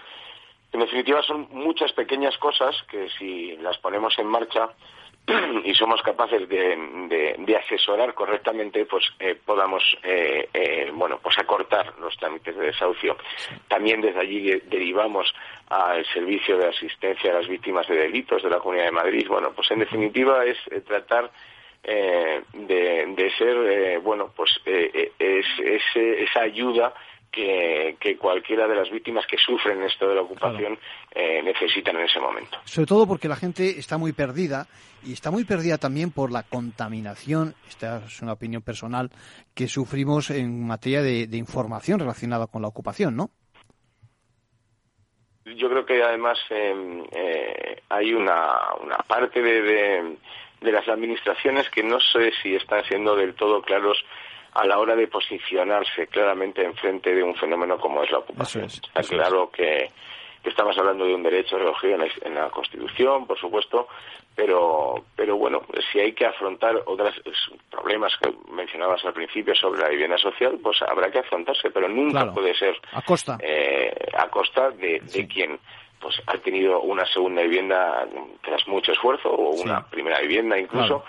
[0.72, 4.70] En definitiva, son muchas pequeñas cosas que si las ponemos en marcha
[5.66, 12.16] y somos capaces de, asesorar correctamente, pues eh, podamos, eh, eh, bueno, pues acortar los
[12.18, 13.18] trámites de desahucio.
[13.68, 15.34] También desde allí derivamos
[15.70, 19.28] al servicio de asistencia a las víctimas de delitos de la Comunidad de Madrid.
[19.28, 21.30] Bueno, pues en definitiva es tratar
[21.84, 25.46] de, ser, bueno, pues es,
[25.96, 26.94] esa ayuda
[27.32, 30.78] que, cualquiera de las víctimas que sufren esto de la ocupación
[31.14, 32.58] eh, necesitan en ese momento.
[32.66, 34.68] Sobre todo porque la gente está muy perdida
[35.04, 39.12] y está muy perdida también por la contaminación, esta es una opinión personal,
[39.54, 43.30] que sufrimos en materia de, información relacionada con la ocupación, ¿no?
[45.46, 50.18] Yo creo que además em, eh, hay una, una parte de,
[50.62, 53.98] de las administraciones que no sé si están siendo del todo claros
[54.58, 58.66] a la hora de posicionarse claramente enfrente de un fenómeno como es la ocupación.
[58.66, 59.92] Está claro que,
[60.44, 63.88] estamos hablando de un derecho recogido en la, Constitución, por supuesto,
[64.36, 67.14] pero, pero bueno, si hay que afrontar otros
[67.70, 72.32] problemas que mencionabas al principio sobre la vivienda social, pues habrá que afrontarse, pero nunca
[72.34, 75.60] puede ser a costa, eh, a costa de, quien
[76.00, 78.08] pues ha tenido una segunda vivienda
[78.42, 81.04] tras mucho esfuerzo o una primera vivienda incluso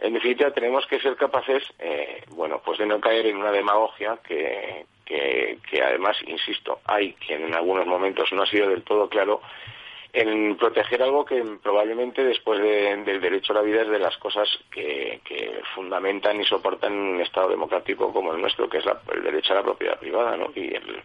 [0.00, 4.18] en definitiva tenemos que ser capaces, eh, bueno, pues de no caer en una demagogia
[4.22, 9.40] que, que, además, insisto, hay quien en algunos momentos no ha sido del todo claro
[10.12, 14.48] en proteger algo que probablemente después del derecho a la vida es de las cosas
[14.70, 18.84] que, que fundamentan y soportan un Estado democrático como el nuestro, que es
[19.14, 20.50] el derecho a la propiedad privada, ¿no?
[20.54, 21.02] Y el,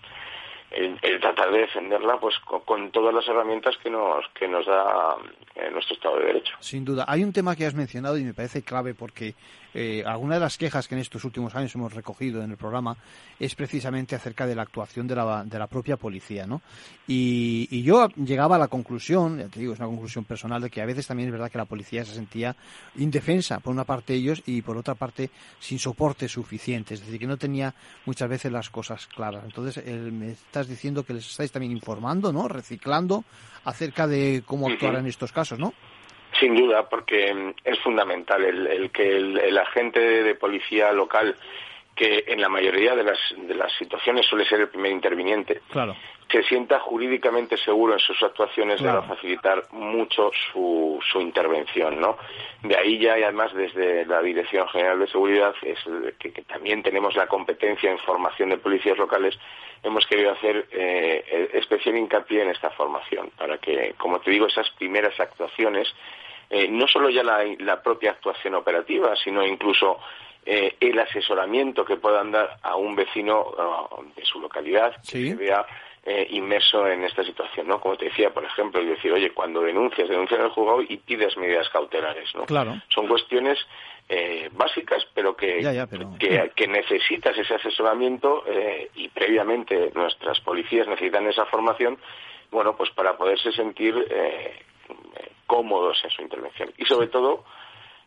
[0.74, 5.16] el, tratar de defenderla pues con, todas las herramientas que nos que nos da
[5.56, 6.56] eh, nuestro Estado de Derecho.
[6.60, 7.06] Sin duda.
[7.08, 9.36] Hay un tema que has mencionado y me parece clave porque
[9.74, 12.96] eh, alguna de las quejas que en estos últimos años hemos recogido en el programa
[13.40, 16.62] es precisamente acerca de la actuación de la, de la propia policía, ¿no?
[17.08, 20.82] Y, yo llegaba a la conclusión, ya te digo, es una conclusión personal, de que
[20.82, 22.56] a veces también es verdad que la policía se sentía
[22.96, 27.28] indefensa, por una parte ellos, y por otra parte sin soporte suficiente, es decir, que
[27.28, 27.74] no tenía
[28.06, 29.44] muchas veces las cosas claras.
[29.44, 32.48] Entonces, me estás diciendo que les estáis también informando, ¿no?
[32.48, 33.26] Reciclando
[33.66, 35.74] acerca de cómo actuar en estos casos, ¿no?
[36.44, 41.38] Sin duda, porque mm, es fundamental el, que el, agente de policía local,
[41.96, 45.62] que en la mayoría de las, de las situaciones suele ser el primer interviniente,
[46.30, 52.02] se sienta jurídicamente seguro en sus actuaciones le va a facilitar mucho su, su intervención,
[52.02, 52.18] ¿no?
[52.62, 55.80] De ahí ya y además desde la Dirección General de Seguridad es
[56.20, 59.40] que, también tenemos la competencia en formación de policías locales
[59.82, 64.70] hemos querido hacer eh, especial hincapié en esta formación para que, como te digo, esas
[64.72, 65.94] primeras actuaciones
[66.50, 70.00] eh, no solo ya la, la propia actuación operativa, sino incluso
[70.46, 75.36] eh, el asesoramiento que puedan dar a un vecino uh, de su localidad que se
[75.36, 75.66] vea
[76.06, 77.80] eh, inmerso en esta situación, ¿no?
[77.80, 81.70] Como te decía, por ejemplo, decir, oye, cuando denuncias, denuncias al juzgado y pides medidas
[81.70, 82.46] cautelares, ¿no?
[82.46, 82.76] Claro.
[82.90, 83.58] Son cuestiones
[84.10, 85.62] eh, básicas, pero que,
[86.20, 91.98] Que, que, necesitas ese asesoramiento eh, y previamente nuestras policías necesitan esa formación,
[92.52, 94.60] bueno, pues para poderse sentir eh,
[95.46, 96.72] cómodos en su intervención.
[96.78, 97.44] Y sobre todo,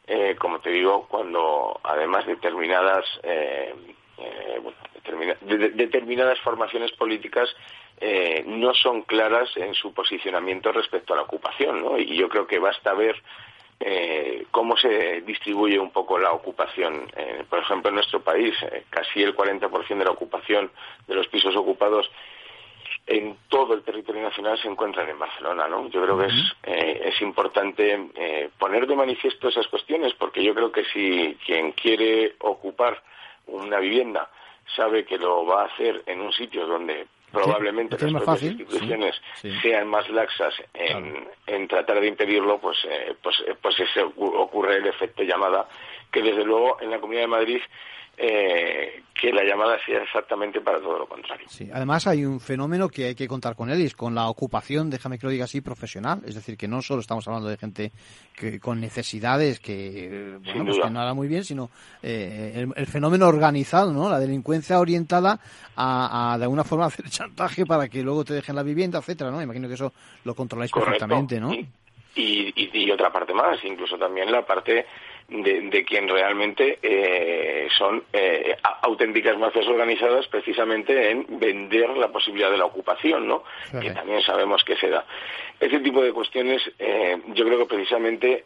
[0.07, 3.75] eh, como te digo, cuando además determinadas, eh,
[4.19, 4.61] eh,
[5.75, 7.49] determinadas formaciones políticas
[8.45, 11.99] no son claras en su posicionamiento respecto a la ocupación, ¿no?
[11.99, 13.17] Y yo creo que basta ver
[14.51, 17.11] cómo se distribuye un poco la ocupación.
[17.49, 18.55] por ejemplo, en nuestro país,
[18.91, 20.71] casi el 40% de la ocupación
[21.07, 22.11] de los pisos ocupados
[23.07, 25.89] en todo el territorio nacional se encuentran en Barcelona, ¿no?
[25.89, 30.55] Yo creo que es, eh, es importante eh, poner de manifiesto esas cuestiones, porque yo
[30.55, 33.01] creo que si quien quiere ocupar
[33.47, 34.29] una vivienda
[34.75, 39.15] sabe que lo va a hacer en un sitio donde probablemente las propias instituciones
[39.63, 44.87] sean más laxas en, en, tratar de impedirlo, pues, eh, pues, pues ese ocurre el
[44.87, 45.69] efecto llamada,
[46.11, 47.61] que desde luego en la Comunidad de Madrid
[48.19, 51.47] eh, que la llamada sea exactamente para todo lo contrario.
[51.49, 54.29] Sí, además hay un fenómeno que hay que contar con él y es con la
[54.29, 56.21] ocupación, déjame que lo diga así, profesional.
[56.27, 57.93] Es decir, que no solo estamos hablando de gente
[58.35, 61.71] que, con necesidades que, bueno, pues que no hará muy bien, sino
[62.03, 64.09] eh, el, fenómeno organizado, ¿no?
[64.09, 65.39] La delincuencia orientada
[65.77, 69.43] a, de alguna forma hacer chantaje para que luego te dejen la vivienda, etcétera, ¿no?
[69.43, 69.93] Imagino que eso
[70.25, 71.53] lo controláis perfectamente, ¿no?
[72.17, 74.87] y, y, otra parte más, incluso también la parte
[75.29, 82.59] de, quien realmente eh, son eh, auténticas mafias organizadas precisamente en vender la posibilidad de
[82.59, 83.43] la ocupación, ¿no?
[83.81, 85.05] Que también sabemos que se da.
[85.59, 88.45] Ese tipo de cuestiones eh, yo creo que precisamente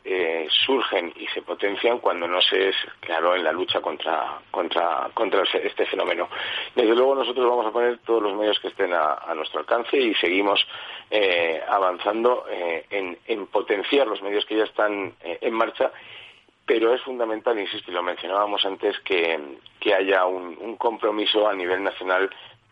[0.64, 5.42] surgen y se potencian cuando no se es claro en la lucha contra, contra, contra
[5.42, 6.28] este fenómeno.
[6.74, 10.14] Desde luego nosotros vamos a poner todos los medios que estén a, nuestro alcance y
[10.14, 10.66] seguimos
[11.68, 12.44] avanzando
[12.90, 15.90] en, en potenciar los medios que ya están en marcha
[16.72, 19.36] pero es fundamental, insisto, y lo mencionábamos antes, que,
[19.92, 22.30] haya un, compromiso a nivel nacional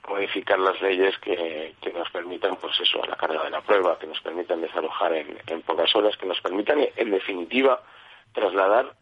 [0.09, 4.21] modificar las leyes que, nos permitan, pues eso, la carga de la prueba, que nos
[4.21, 7.83] permitan desalojar en, pocas horas, que nos permitan, en definitiva,
[8.33, 8.93] trasladar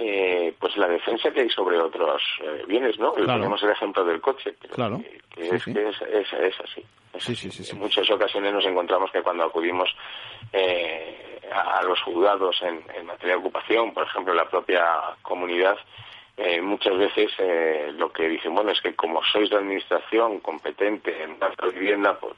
[0.00, 3.12] eh, pues la defensa que hay sobre otros eh, bienes, ¿no?
[3.12, 5.02] Tenemos el ejemplo del coche, claro.
[5.34, 7.72] que, es, es, así.
[7.72, 9.90] en muchas ocasiones nos encontramos que cuando acudimos
[10.52, 14.86] eh, a, los juzgados en, materia de ocupación, por ejemplo, la propia
[15.22, 15.76] comunidad,
[16.36, 21.24] eh, muchas veces eh, lo que dicen, bueno, es que como sois de administración competente
[21.24, 22.34] en dar vivienda, pues,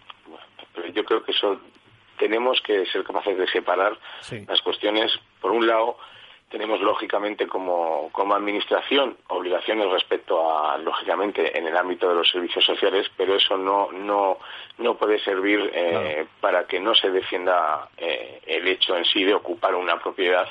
[0.94, 1.60] yo creo que eso
[2.18, 3.98] tenemos que ser capaces de separar
[4.46, 5.98] las cuestiones, por un lado,
[6.50, 12.64] tenemos lógicamente como, como administración obligaciones respecto a lógicamente en el ámbito de los servicios
[12.64, 14.38] sociales pero eso no no
[14.78, 19.34] no puede servir eh, para que no se defienda eh, el hecho en sí de
[19.34, 20.48] ocupar una propiedad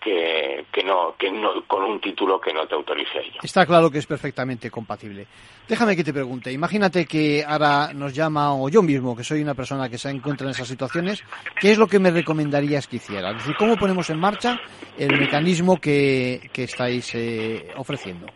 [0.00, 3.40] que, que, no, que no, con un título que no te autorice a ello.
[3.42, 5.26] Está claro que es perfectamente compatible.
[5.68, 9.54] Déjame que te pregunte, imagínate que ahora nos llama, o yo mismo, que soy una
[9.54, 11.22] persona que se encuentra en esas situaciones,
[11.60, 13.30] ¿qué es lo que me recomendarías que hiciera?
[13.30, 14.60] Es decir, ¿cómo ponemos en marcha
[14.96, 18.26] el mecanismo que, que estáis eh, ofreciendo?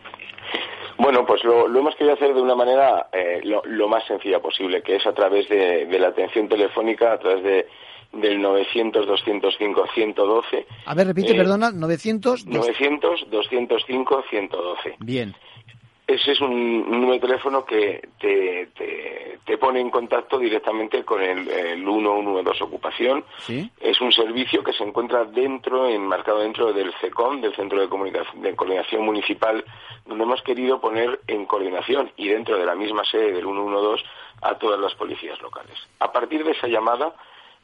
[0.97, 4.97] Bueno, pues lo, hemos querido hacer de una manera eh, lo, más sencilla posible, que
[4.97, 7.67] es a través de la atención telefónica, a través de
[8.13, 10.65] del 900-205-112.
[10.85, 12.47] A ver, repite, eh, perdona, 900...
[12.47, 14.95] 900-205-112.
[14.99, 15.35] Bien.
[16.05, 18.71] Ese es un, número de teléfono que te,
[19.45, 23.23] te, pone en contacto directamente con el, el 112 Ocupación.
[23.37, 23.71] ¿Sí?
[23.79, 28.41] Es un servicio que se encuentra dentro, enmarcado dentro del CECOM, del Centro de, Comunicación,
[28.41, 29.63] de Coordinación Municipal,
[30.05, 34.03] donde hemos querido poner en coordinación y dentro de la misma sede del 112
[34.41, 35.77] a todas las policías locales.
[35.99, 37.15] A partir de esa llamada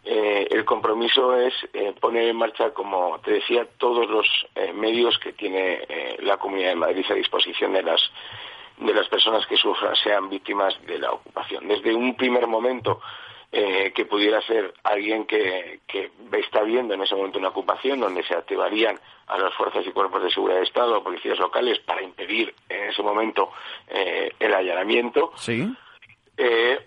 [0.05, 4.25] eh, el compromiso es eh, poner en marcha, como te decía, todos los
[4.55, 5.85] eh, medios que tiene
[6.19, 8.01] la Comunidad de Madrid a disposición de las
[8.77, 11.67] de las personas que sufran, sean víctimas de la ocupación.
[11.67, 13.01] Desde un primer momento
[13.51, 18.35] que pudiera ser alguien que, que, está viendo en ese momento una ocupación donde se
[18.35, 18.97] activarían
[19.27, 22.83] a las fuerzas y cuerpos de seguridad de Estado o policías locales para impedir en
[22.83, 23.51] ese momento
[23.89, 25.33] el allanamiento.
[25.35, 25.67] Sí.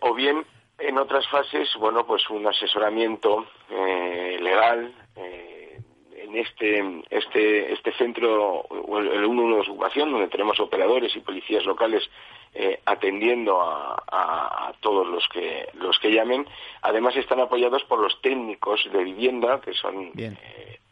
[0.00, 0.46] o bien
[0.82, 5.78] en otras fases, bueno, pues un asesoramiento eh, legal eh,
[6.16, 8.64] en este, este, este centro,
[8.98, 12.08] el, el 112 de ocupación, donde tenemos operadores y policías locales
[12.54, 16.46] eh, atendiendo a, a, a, todos los que, los que llamen.
[16.82, 20.12] Además, están apoyados por los técnicos de vivienda, que son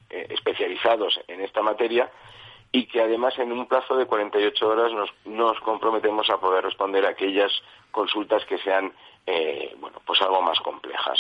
[0.09, 2.11] especializados en esta materia
[2.72, 7.05] y que además en un plazo de 48 horas nos, nos comprometemos a poder responder
[7.05, 7.51] a aquellas
[7.91, 8.93] consultas que sean
[9.30, 11.18] eh, bueno pues algo más complejas.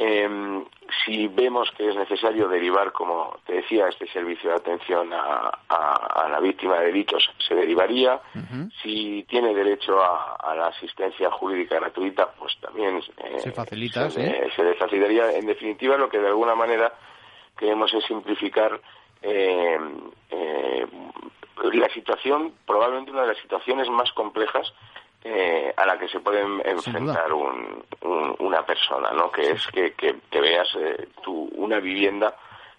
[0.00, 0.64] Eh,
[1.04, 6.24] si vemos que es necesario derivar, como te decía, este servicio de atención a, a,
[6.24, 8.20] a la víctima de delitos, se derivaría.
[8.32, 8.72] Uh -huh.
[8.80, 14.22] Si tiene derecho a, a, la asistencia jurídica gratuita, pues también eh, se facilita, se,
[14.24, 14.50] ¿sí?
[14.54, 15.32] se le facilitaría.
[15.32, 16.92] En definitiva, lo que de alguna manera
[17.58, 18.80] queremos es simplificar
[19.22, 19.78] eh,
[20.30, 20.86] eh,
[21.72, 24.72] la situación, probablemente una de las situaciones más complejas
[25.30, 29.30] eh, a la que se puede enfrentar un, un, una persona, ¿no?
[29.30, 32.34] Que es que, que, que veas eh, tu, una vivienda,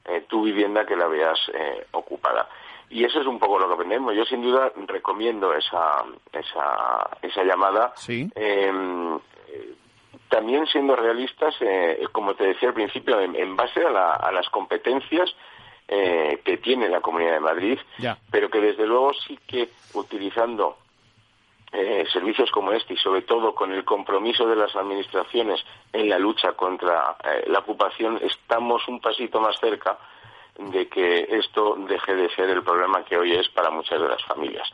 [0.06, 2.50] eh, tu vivienda que la veas eh, ocupada.
[2.90, 4.16] Y eso es un poco lo que aprendemos.
[4.16, 7.94] Yo sin duda recomiendo esa, esa, esa llamada.
[7.96, 8.28] Sí.
[8.34, 9.20] Em,
[10.30, 14.32] también siendo realistas, eh, como te decía al principio, en, en base a, la, a,
[14.32, 15.36] las competencias
[15.88, 18.18] eh, que tiene la Comunidad de Madrid, ya.
[18.32, 20.78] pero que desde luego sí que utilizando
[21.72, 25.64] eh, servicios como este y sobre todo con el compromiso de las administraciones
[25.94, 29.98] en la lucha contra eh, la ocupación, estamos un pasito más cerca
[30.58, 34.24] de que esto deje de ser el problema que hoy es para muchas de las
[34.26, 34.68] familias.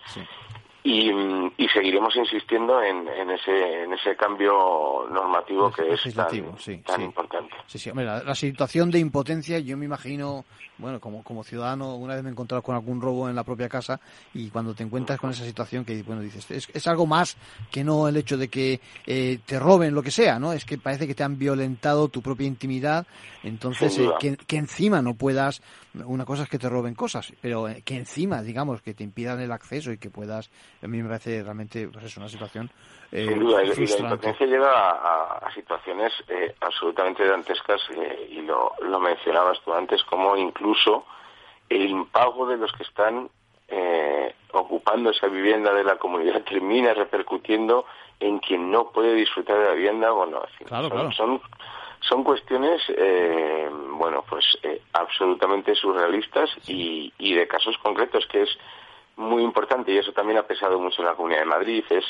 [0.88, 1.10] Y,
[1.58, 6.30] y, seguiremos insistiendo en, en, ese en ese cambio normativo que es tan,
[6.60, 7.02] sí, tan sí.
[7.02, 7.56] importante.
[7.66, 7.90] Sí, sí.
[7.90, 10.46] Hombre, la, situación de impotencia, yo me imagino,
[10.78, 13.68] bueno, como, como ciudadano, una vez me he encontrado con algún robo en la propia
[13.68, 14.00] casa
[14.36, 17.36] y cuando te encuentras con esa situación que, bueno, dices, es, es algo más
[17.72, 20.54] que no el hecho de que eh, te roben lo que sea, ¿no?
[20.54, 23.08] Es que parece que te han violentado tu propia intimidad,
[23.42, 25.64] entonces eh, que, que encima no puedas,
[25.94, 29.40] una cosa es que te roben cosas, pero eh, que encima, digamos, que te impidan
[29.40, 30.52] el acceso y que puedas
[30.82, 32.70] a mí me parece realmente pues es una situación
[33.12, 38.42] eh, sin duda y, la impotencia lleva a, a situaciones eh, absolutamente dantescas eh, y
[38.42, 41.06] lo, lo, mencionabas tú antes como incluso
[41.70, 43.30] el impago de los que están
[43.68, 47.86] eh, ocupando esa vivienda de la comunidad termina repercutiendo
[48.20, 51.12] en quien no puede disfrutar de la vivienda bueno claro, son, claro.
[51.12, 51.42] son
[52.08, 58.50] son cuestiones, eh, bueno, pues eh, absolutamente surrealistas y, y, de casos concretos, que es
[59.18, 62.06] muy importante, y eso también ha pesado mucho en la Comunidad de Madrid, es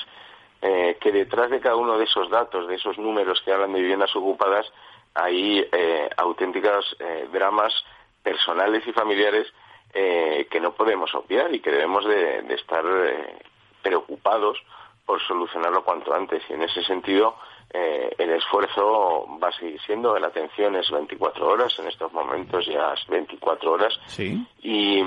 [0.62, 3.82] eh, que detrás de cada uno de esos datos, de esos números que hablan de
[3.82, 4.66] viviendas ocupadas,
[5.14, 7.74] hay eh, auténticas eh, dramas
[8.22, 9.48] personales y familiares
[9.94, 13.38] eh, que no podemos obviar y que debemos de, de estar eh,
[13.82, 14.62] preocupados
[15.06, 16.44] por solucionarlo cuanto antes.
[16.50, 17.38] Y en ese sentido,
[17.78, 22.66] eh, el esfuerzo va a seguir siendo, la atención es 24 horas, en estos momentos
[22.66, 23.94] ya es 24 horas.
[24.06, 24.46] Sí.
[24.62, 25.04] Y,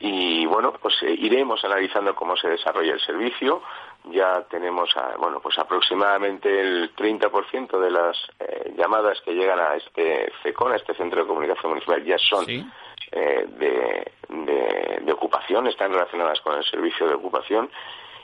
[0.00, 3.62] y bueno, pues eh, iremos analizando cómo se desarrolla el servicio.
[4.10, 9.76] Ya tenemos, a, bueno, pues aproximadamente el 30% de las eh, llamadas que llegan a
[9.76, 12.66] este CECON, a este Centro de Comunicación Municipal, ya son sí.
[13.12, 17.70] eh, de, de, de ocupación, están relacionadas con el servicio de ocupación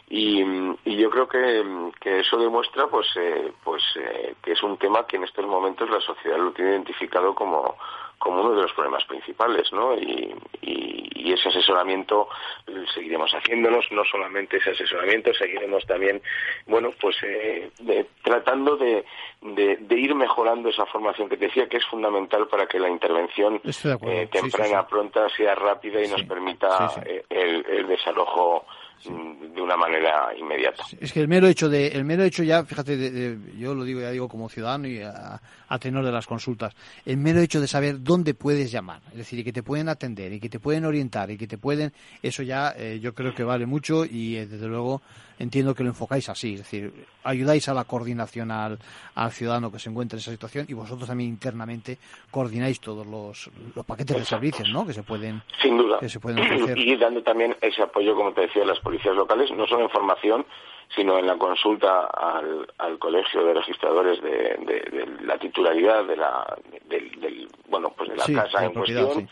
[0.09, 0.40] y,
[0.84, 5.07] y, yo creo que, que, eso demuestra pues eh, pues eh, que es un tema
[5.07, 7.76] que en estos momentos la sociedad lo tiene identificado como
[8.18, 9.94] como uno de los problemas principales, ¿no?
[9.94, 12.28] Y, y, y ese asesoramiento
[12.94, 16.22] seguiremos haciéndonos, no solamente ese asesoramiento, seguiremos también,
[16.66, 19.04] bueno, pues eh, de, tratando de,
[19.42, 22.88] de, de, ir mejorando esa formación que te decía que es fundamental para que la
[22.88, 24.86] intervención eh, temprana, sí, sí, sí.
[24.88, 28.66] pronta, sea rápida y nos permita eh, el, el desalojo
[29.05, 30.84] de una manera inmediata.
[31.01, 34.01] Es que el mero hecho de, el mero hecho ya, fíjate, de, yo lo digo,
[34.01, 36.74] ya digo como ciudadano y a, a, tenor de las consultas,
[37.05, 40.32] el mero hecho de saber dónde puedes llamar, es decir, y que te pueden atender
[40.32, 41.92] y que te pueden orientar y que te pueden,
[42.22, 45.03] eso ya eh, yo creo que vale mucho y eh, desde luego
[45.39, 46.93] entiendo que lo enfocáis así, es decir,
[47.24, 48.78] ayudáis a la coordinación al,
[49.14, 51.99] al ciudadano que se encuentra en esa situación y vosotros también internamente
[52.30, 54.87] coordináis todos los, los paquetes de servicios, ¿no?
[54.87, 55.99] Que se pueden, Sin duda.
[55.99, 56.78] Que se pueden ofrecer.
[56.78, 59.91] Y dando también ese apoyo, como te decía, a las policías locales, no solo en
[59.91, 60.47] formación,
[60.95, 66.16] sino en la consulta al, al colegio de registradores de, de, de la titularidad de
[66.16, 66.57] la,
[66.89, 69.11] del, del, bueno, pues de la sí, casa en cuestión.
[69.14, 69.28] Sí.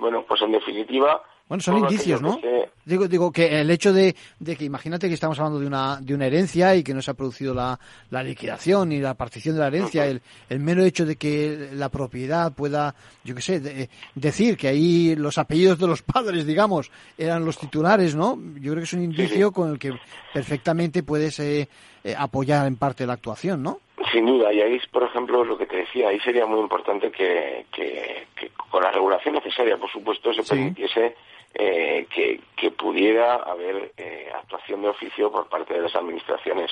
[0.00, 2.38] Bueno, pues en definitiva, bueno, son indicios, ¿no?
[2.84, 6.14] Digo, digo que el hecho de, de, que imagínate que estamos hablando de una, de
[6.14, 7.78] una herencia y que no se ha producido la,
[8.10, 10.10] la liquidación y la partición de la herencia, uh -huh.
[10.10, 12.94] el, el, mero hecho de que la propiedad pueda,
[13.24, 17.58] yo qué sé, de, decir que ahí los apellidos de los padres, digamos, eran los
[17.58, 18.38] titulares, ¿no?
[18.60, 19.52] Yo creo que es un indicio sí, sí.
[19.52, 19.92] con el que
[20.32, 21.68] perfectamente puedes eh,
[22.04, 23.80] eh, apoyar en parte la actuación, ¿no?
[24.12, 27.66] Sin duda, y ahí, por ejemplo, lo que te decía, ahí sería muy importante que,
[27.72, 28.26] que,
[28.70, 31.16] con la regulación necesaria, por supuesto, se permitiese
[31.58, 36.70] eh, que, que, pudiera haber eh, actuación de oficio por parte de las administraciones,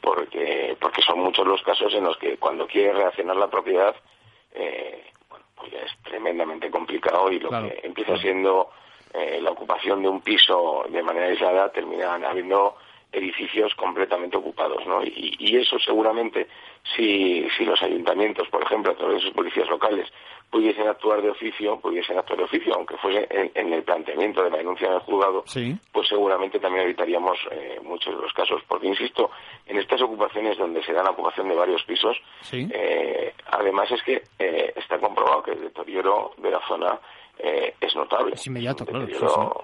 [0.00, 3.94] porque, porque son muchos los casos en los que cuando quiere reaccionar la propiedad,
[4.52, 8.70] eh, bueno, pues ya es tremendamente complicado y lo que empieza siendo
[9.12, 12.76] eh, la ocupación de un piso de manera aislada termina habiendo
[13.14, 15.02] edificios completamente ocupados, ¿no?
[15.04, 16.48] Y, eso seguramente,
[16.96, 20.10] si, si los ayuntamientos, por ejemplo, a través de sus policías locales,
[20.50, 24.58] pudiesen actuar de oficio, pudiesen actuar de oficio, aunque fuese en, el planteamiento de la
[24.58, 25.44] denuncia en el juzgado,
[25.90, 28.62] pues seguramente también evitaríamos eh, muchos de los casos.
[28.68, 29.30] Porque, insisto,
[29.66, 32.16] en estas ocupaciones donde se da la ocupación de varios pisos,
[32.52, 37.00] eh, además es que eh, está comprobado que el deterioro de la zona
[37.38, 38.34] eh, es notable.
[38.34, 39.06] Es inmediato, claro.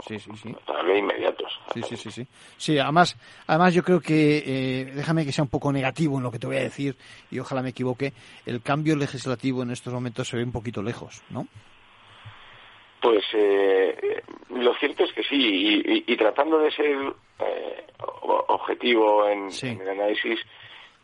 [0.06, 1.44] Sí, sí, sí, Notable e inmediato.
[1.72, 2.26] Sí, sí, sí, sí.
[2.56, 3.16] Sí, además,
[3.46, 6.46] además yo creo que, eh, déjame que sea un poco negativo en lo que te
[6.46, 6.96] voy a decir,
[7.30, 8.12] y ojalá me equivoque,
[8.46, 11.46] el cambio legislativo en estos momentos se ve un poquito lejos, ¿no?
[13.00, 16.96] Pues eh, lo cierto es que sí, y, tratando de ser
[17.38, 20.38] eh, objetivo en, en el análisis,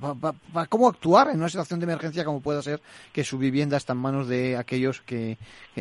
[0.70, 2.80] cómo actuar en una situación de emergencia como pueda ser
[3.12, 5.36] que su vivienda está en manos de aquellos que,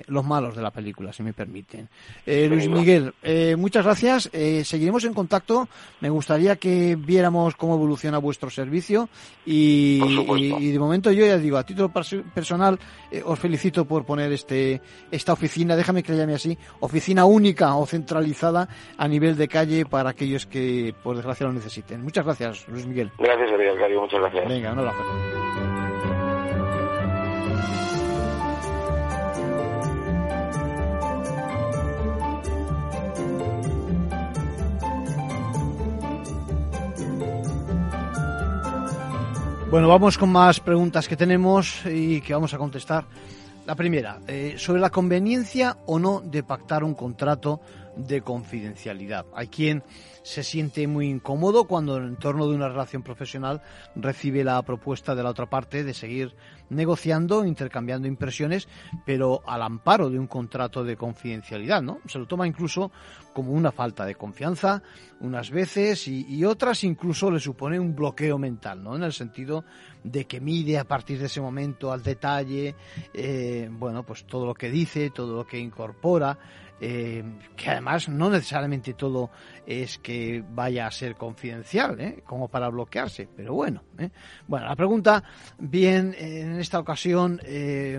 [0.08, 1.88] los malos de la película, si me permiten.
[2.26, 4.30] Eh, Luis Miguel, eh, muchas gracias.
[4.64, 5.70] seguiremos en contacto.
[6.02, 9.10] Me gustaría que viéramos cómo evoluciona vuestro servicio servicio
[9.46, 11.92] y, de momento yo ya digo, a título
[12.34, 12.80] personal
[13.12, 17.76] eh, os felicito por poner este esta oficina, déjame que la llame así, oficina única
[17.76, 22.04] o centralizada a nivel de calle para aquellos que por desgracia lo necesiten.
[22.04, 23.12] Muchas gracias, Luis Miguel.
[23.20, 24.48] Gracias, Ariel, muchas gracias.
[24.48, 25.85] Venga, un abrazo.
[39.76, 43.04] Bueno, vamos con más preguntas que tenemos y que vamos a contestar.
[43.66, 47.60] La primera, eh, sobre la conveniencia o no de pactar un contrato
[47.96, 49.26] de confidencialidad.
[49.34, 49.84] Hay quien
[50.24, 53.62] se siente muy incómodo cuando en torno de una relación profesional
[53.96, 56.36] recibe la propuesta de la otra parte de seguir
[56.70, 58.68] negociando, intercambiando impresiones,
[59.06, 62.00] pero al amparo de un contrato de confidencialidad, ¿no?
[62.08, 62.92] Se lo toma incluso
[63.34, 64.82] como una falta de confianza
[65.20, 68.96] unas veces y, otras incluso le supone un bloqueo mental, ¿no?
[68.96, 69.64] En el sentido
[70.04, 72.76] de que mide a partir de ese momento al detalle,
[73.14, 76.38] eh, bueno, pues todo lo que dice, todo lo que incorpora,
[76.82, 77.24] eh,
[77.56, 79.30] que además no necesariamente todo
[79.66, 82.24] es que vaya a ser confidencial, ¿eh?
[82.26, 83.84] como para bloquearse, pero bueno.
[83.98, 84.10] ¿eh?
[84.48, 85.24] Bueno, la pregunta,
[85.58, 87.40] bien, en esta ocasión,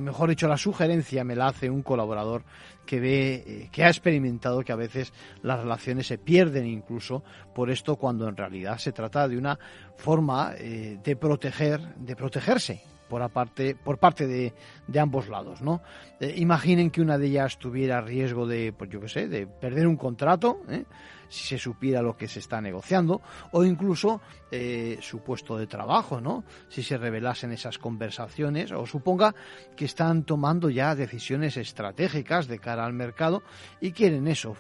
[0.03, 2.45] mejor dicho, la sugerencia me la hace un colaborador
[2.85, 5.13] que ve, que ha experimentado que a veces
[5.43, 7.25] las relaciones se pierden incluso
[7.55, 9.59] por esto cuando en realidad se trata de una
[9.97, 14.53] forma de proteger, de protegerse por, aparte, por parte de,
[14.87, 15.83] de ambos lados, ¿no?
[16.21, 19.87] Eh, imaginen que una de ellas tuviera riesgo de, pues yo qué sé, de perder
[19.87, 20.85] un contrato, ¿eh?
[21.29, 23.21] Si se supiera lo que se está negociando,
[23.53, 24.21] o incluso
[24.51, 26.45] eh, su puesto de trabajo, ¿no?
[26.69, 29.35] Si se revelasen esas conversaciones, o suponga
[29.77, 33.43] que están tomando ya decisiones estratégicas de cara al mercado
[33.81, 34.57] y quieren eso,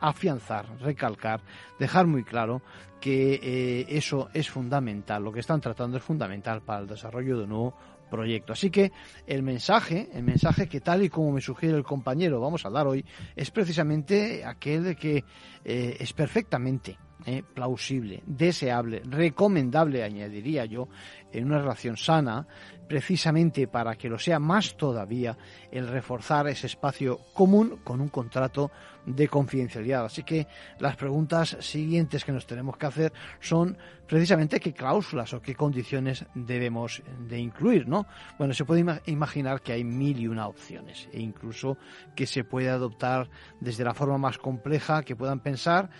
[0.00, 1.40] afianzar, recalcar,
[1.78, 2.62] dejar muy claro
[3.00, 7.48] que eso es fundamental, lo que están tratando es fundamental para el desarrollo de un
[7.48, 7.74] nuevo
[8.10, 8.52] proyecto.
[8.52, 8.92] Así que
[9.26, 12.86] el mensaje, el mensaje que tal y como me sugiere el compañero vamos a dar
[12.86, 13.04] hoy,
[13.36, 15.24] es precisamente aquel de que
[15.64, 20.88] eh, es perfectamente eh, plausible, deseable, recomendable, añadiría yo,
[21.32, 22.46] en una relación sana,
[22.88, 25.38] precisamente para que lo sea más todavía
[25.70, 28.72] el reforzar ese espacio común con un contrato
[29.06, 30.06] de confidencialidad.
[30.06, 30.48] Así que
[30.80, 36.24] las preguntas siguientes que nos tenemos que hacer son precisamente qué cláusulas o qué condiciones
[36.34, 38.06] debemos de incluir, ¿no?
[38.38, 41.78] Bueno, se puede imaginar que hay mil y una opciones e incluso
[42.16, 45.90] que se puede adoptar desde la forma más compleja que puedan pensar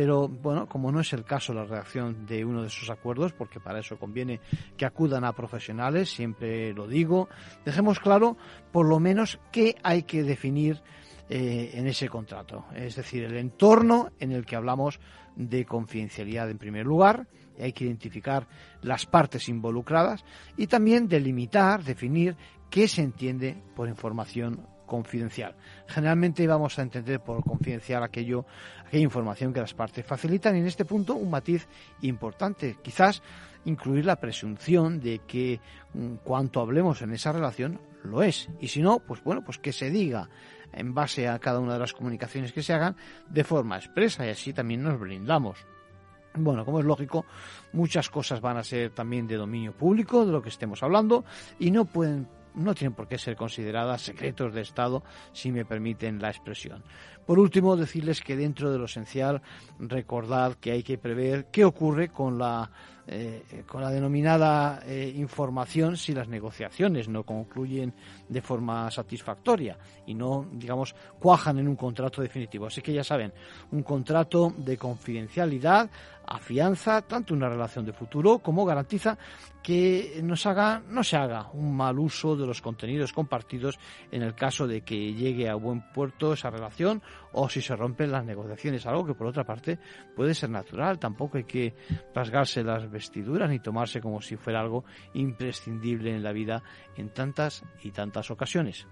[0.00, 3.60] pero bueno, como no es el caso la redacción de uno de esos acuerdos, porque
[3.60, 4.40] para eso conviene
[4.74, 7.28] que acudan a profesionales, siempre lo digo,
[7.66, 8.38] dejemos claro
[8.72, 10.80] por lo menos qué hay que definir
[11.28, 12.64] eh, en ese contrato.
[12.74, 15.00] Es decir, el entorno en el que hablamos
[15.36, 17.26] de confidencialidad en primer lugar,
[17.60, 18.48] hay que identificar
[18.80, 20.24] las partes involucradas
[20.56, 22.38] y también delimitar, definir
[22.70, 25.54] qué se entiende por información confidencial.
[25.86, 28.44] Generalmente vamos a entender por confidencial aquello,
[28.84, 31.68] aquella información que las partes facilitan y en este punto un matiz
[32.02, 33.22] importante, quizás
[33.66, 35.60] incluir la presunción de que
[35.94, 39.72] mm, cuanto hablemos en esa relación lo es y si no, pues bueno, pues que
[39.72, 40.28] se diga
[40.72, 42.96] en base a cada una de las comunicaciones que se hagan
[43.28, 45.64] de forma expresa y así también nos brindamos.
[46.34, 47.26] Bueno, como es lógico,
[47.72, 51.24] muchas cosas van a ser también de dominio público, de lo que estemos hablando,
[51.58, 56.20] y no pueden no tienen por qué ser consideradas secretos de Estado, si me permiten
[56.20, 56.82] la expresión.
[57.30, 59.40] Por último, decirles que dentro de lo esencial,
[59.78, 62.68] recordad que hay que prever qué ocurre con la
[63.12, 67.92] eh, con la denominada eh, información si las negociaciones no concluyen
[68.28, 69.76] de forma satisfactoria
[70.06, 72.66] y no, digamos, cuajan en un contrato definitivo.
[72.66, 73.32] Así que ya saben,
[73.72, 75.90] un contrato de confidencialidad
[76.24, 79.18] afianza tanto una relación de futuro como garantiza
[79.60, 83.76] que nos haga, no se haga un mal uso de los contenidos compartidos
[84.12, 87.02] en el caso de que llegue a buen puerto esa relación
[87.32, 89.78] o si se rompen las negociaciones, algo que por otra parte
[90.14, 91.74] puede ser natural, tampoco hay que
[92.14, 96.62] rasgarse las vestiduras ni tomarse como si fuera algo imprescindible en la vida
[96.96, 98.86] en tantas y tantas ocasiones.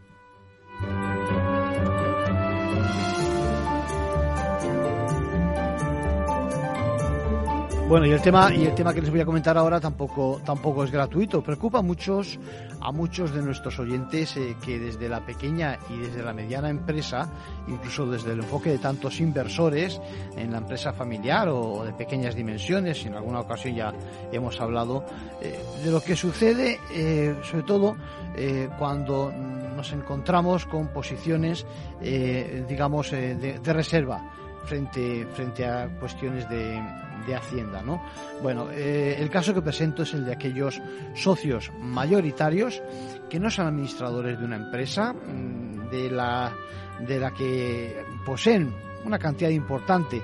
[7.89, 10.85] Bueno, y el tema y el tema que les voy a comentar ahora tampoco tampoco
[10.85, 11.43] es gratuito.
[11.43, 12.39] Preocupa muchos
[12.83, 17.31] a muchos de nuestros oyentes eh, que desde la pequeña y desde la mediana empresa,
[17.67, 20.03] incluso desde el enfoque de tantos inversores
[20.37, 23.95] en la empresa familiar o, de pequeñas dimensiones, en alguna ocasión ya
[24.33, 25.07] hemos hablado
[25.41, 27.97] eh, de lo que sucede, eh, sobre todo
[28.79, 29.33] cuando
[29.75, 31.67] nos encontramos con posiciones,
[32.69, 34.23] digamos, de reserva
[34.65, 36.79] frente frente a cuestiones de
[37.29, 38.03] de Hacienda, ¿no?
[38.43, 40.81] Bueno, eh, el caso que presento es el de aquellos
[41.15, 42.83] socios mayoritarios
[43.29, 46.53] que no son administradores de una empresa, mm, de la,
[47.07, 48.73] de la que poseen
[49.05, 50.23] una cantidad importante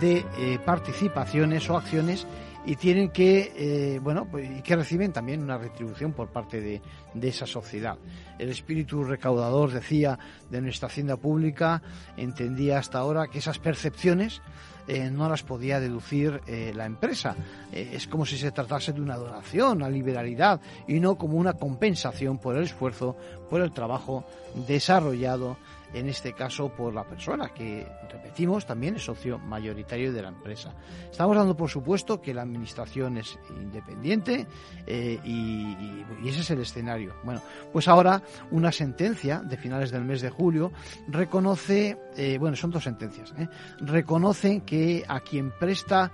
[0.00, 2.26] de eh, participaciones o acciones
[2.66, 6.82] y tienen que, eh, bueno, pues, y que reciben también una retribución por parte de,
[7.14, 7.96] de, esa sociedad.
[8.38, 10.18] El espíritu recaudador, decía,
[10.50, 11.80] de nuestra hacienda pública
[12.16, 14.42] entendía hasta ahora que esas percepciones
[14.88, 17.36] eh, no las podía deducir eh, la empresa.
[17.72, 22.38] Es como si se tratase de una donación a liberalidad y no como una compensación
[22.38, 23.16] por el esfuerzo,
[23.48, 24.24] por el trabajo
[24.66, 25.56] desarrollado
[25.92, 30.74] en este caso por la persona que, repetimos, también es socio mayoritario de la empresa.
[31.10, 34.46] Estamos dando por supuesto que la administración es independiente
[34.86, 37.14] eh, y, ese es el escenario.
[37.24, 37.40] Bueno,
[37.72, 40.72] pues ahora una sentencia de finales del mes de julio
[41.08, 43.48] reconoce, eh, bueno, son dos sentencias, ¿eh?
[43.80, 46.12] reconocen que a quien presta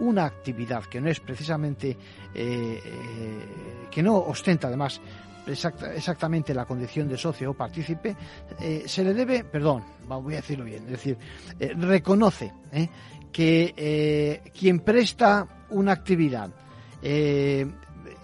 [0.00, 1.96] una actividad que no es precisamente,
[2.34, 5.00] que no ostenta además
[5.46, 8.16] exactamente la condición de socio o partícipe,
[8.60, 11.18] eh, se le debe, perdón, voy a decirlo bien, es decir,
[11.58, 12.88] eh, reconoce eh,
[13.32, 16.50] que quien presta una actividad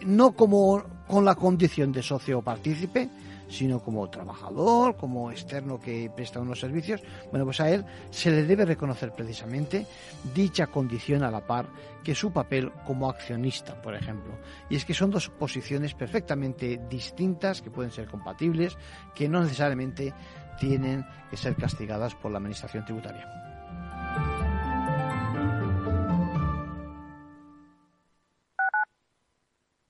[0.06, 3.10] no como con la condición de socio o partícipe,
[3.50, 8.44] sino como trabajador, como externo que presta unos servicios, bueno, pues a él se le
[8.44, 9.86] debe reconocer precisamente
[10.34, 11.66] dicha condición a la par
[12.04, 14.32] que su papel como accionista, por ejemplo.
[14.70, 18.78] Y es que son dos posiciones perfectamente distintas, que pueden ser compatibles,
[19.14, 20.14] que no necesariamente
[20.58, 23.26] tienen que ser castigadas por la Administración tributaria.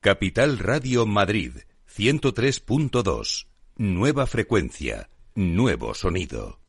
[0.00, 1.52] Capital Radio Madrid
[1.94, 3.49] 103.2
[3.82, 6.60] Nueva frecuencia, nuevo sonido.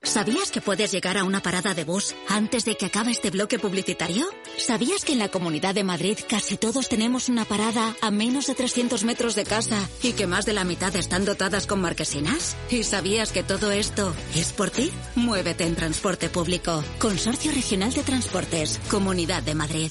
[0.00, 3.58] ¿Sabías que puedes llegar a una parada de bus antes de que acabe este bloque
[3.58, 4.24] publicitario?
[4.56, 8.54] ¿Sabías que en la Comunidad de Madrid casi todos tenemos una parada a menos de
[8.54, 12.56] 300 metros de casa y que más de la mitad están dotadas con marquesinas?
[12.70, 14.92] ¿Y sabías que todo esto es por ti?
[15.16, 16.84] Muévete en transporte público.
[17.00, 19.90] Consorcio Regional de Transportes, Comunidad de Madrid.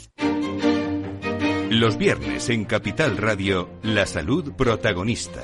[1.69, 5.43] Los viernes en Capital Radio, la salud protagonista.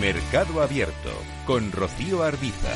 [0.00, 1.10] Mercado Abierto
[1.46, 2.68] con Rocío Arbiza.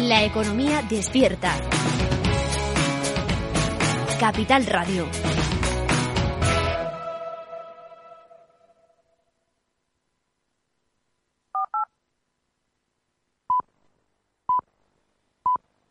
[0.00, 1.54] La economía despierta.
[4.18, 5.06] Capital Radio.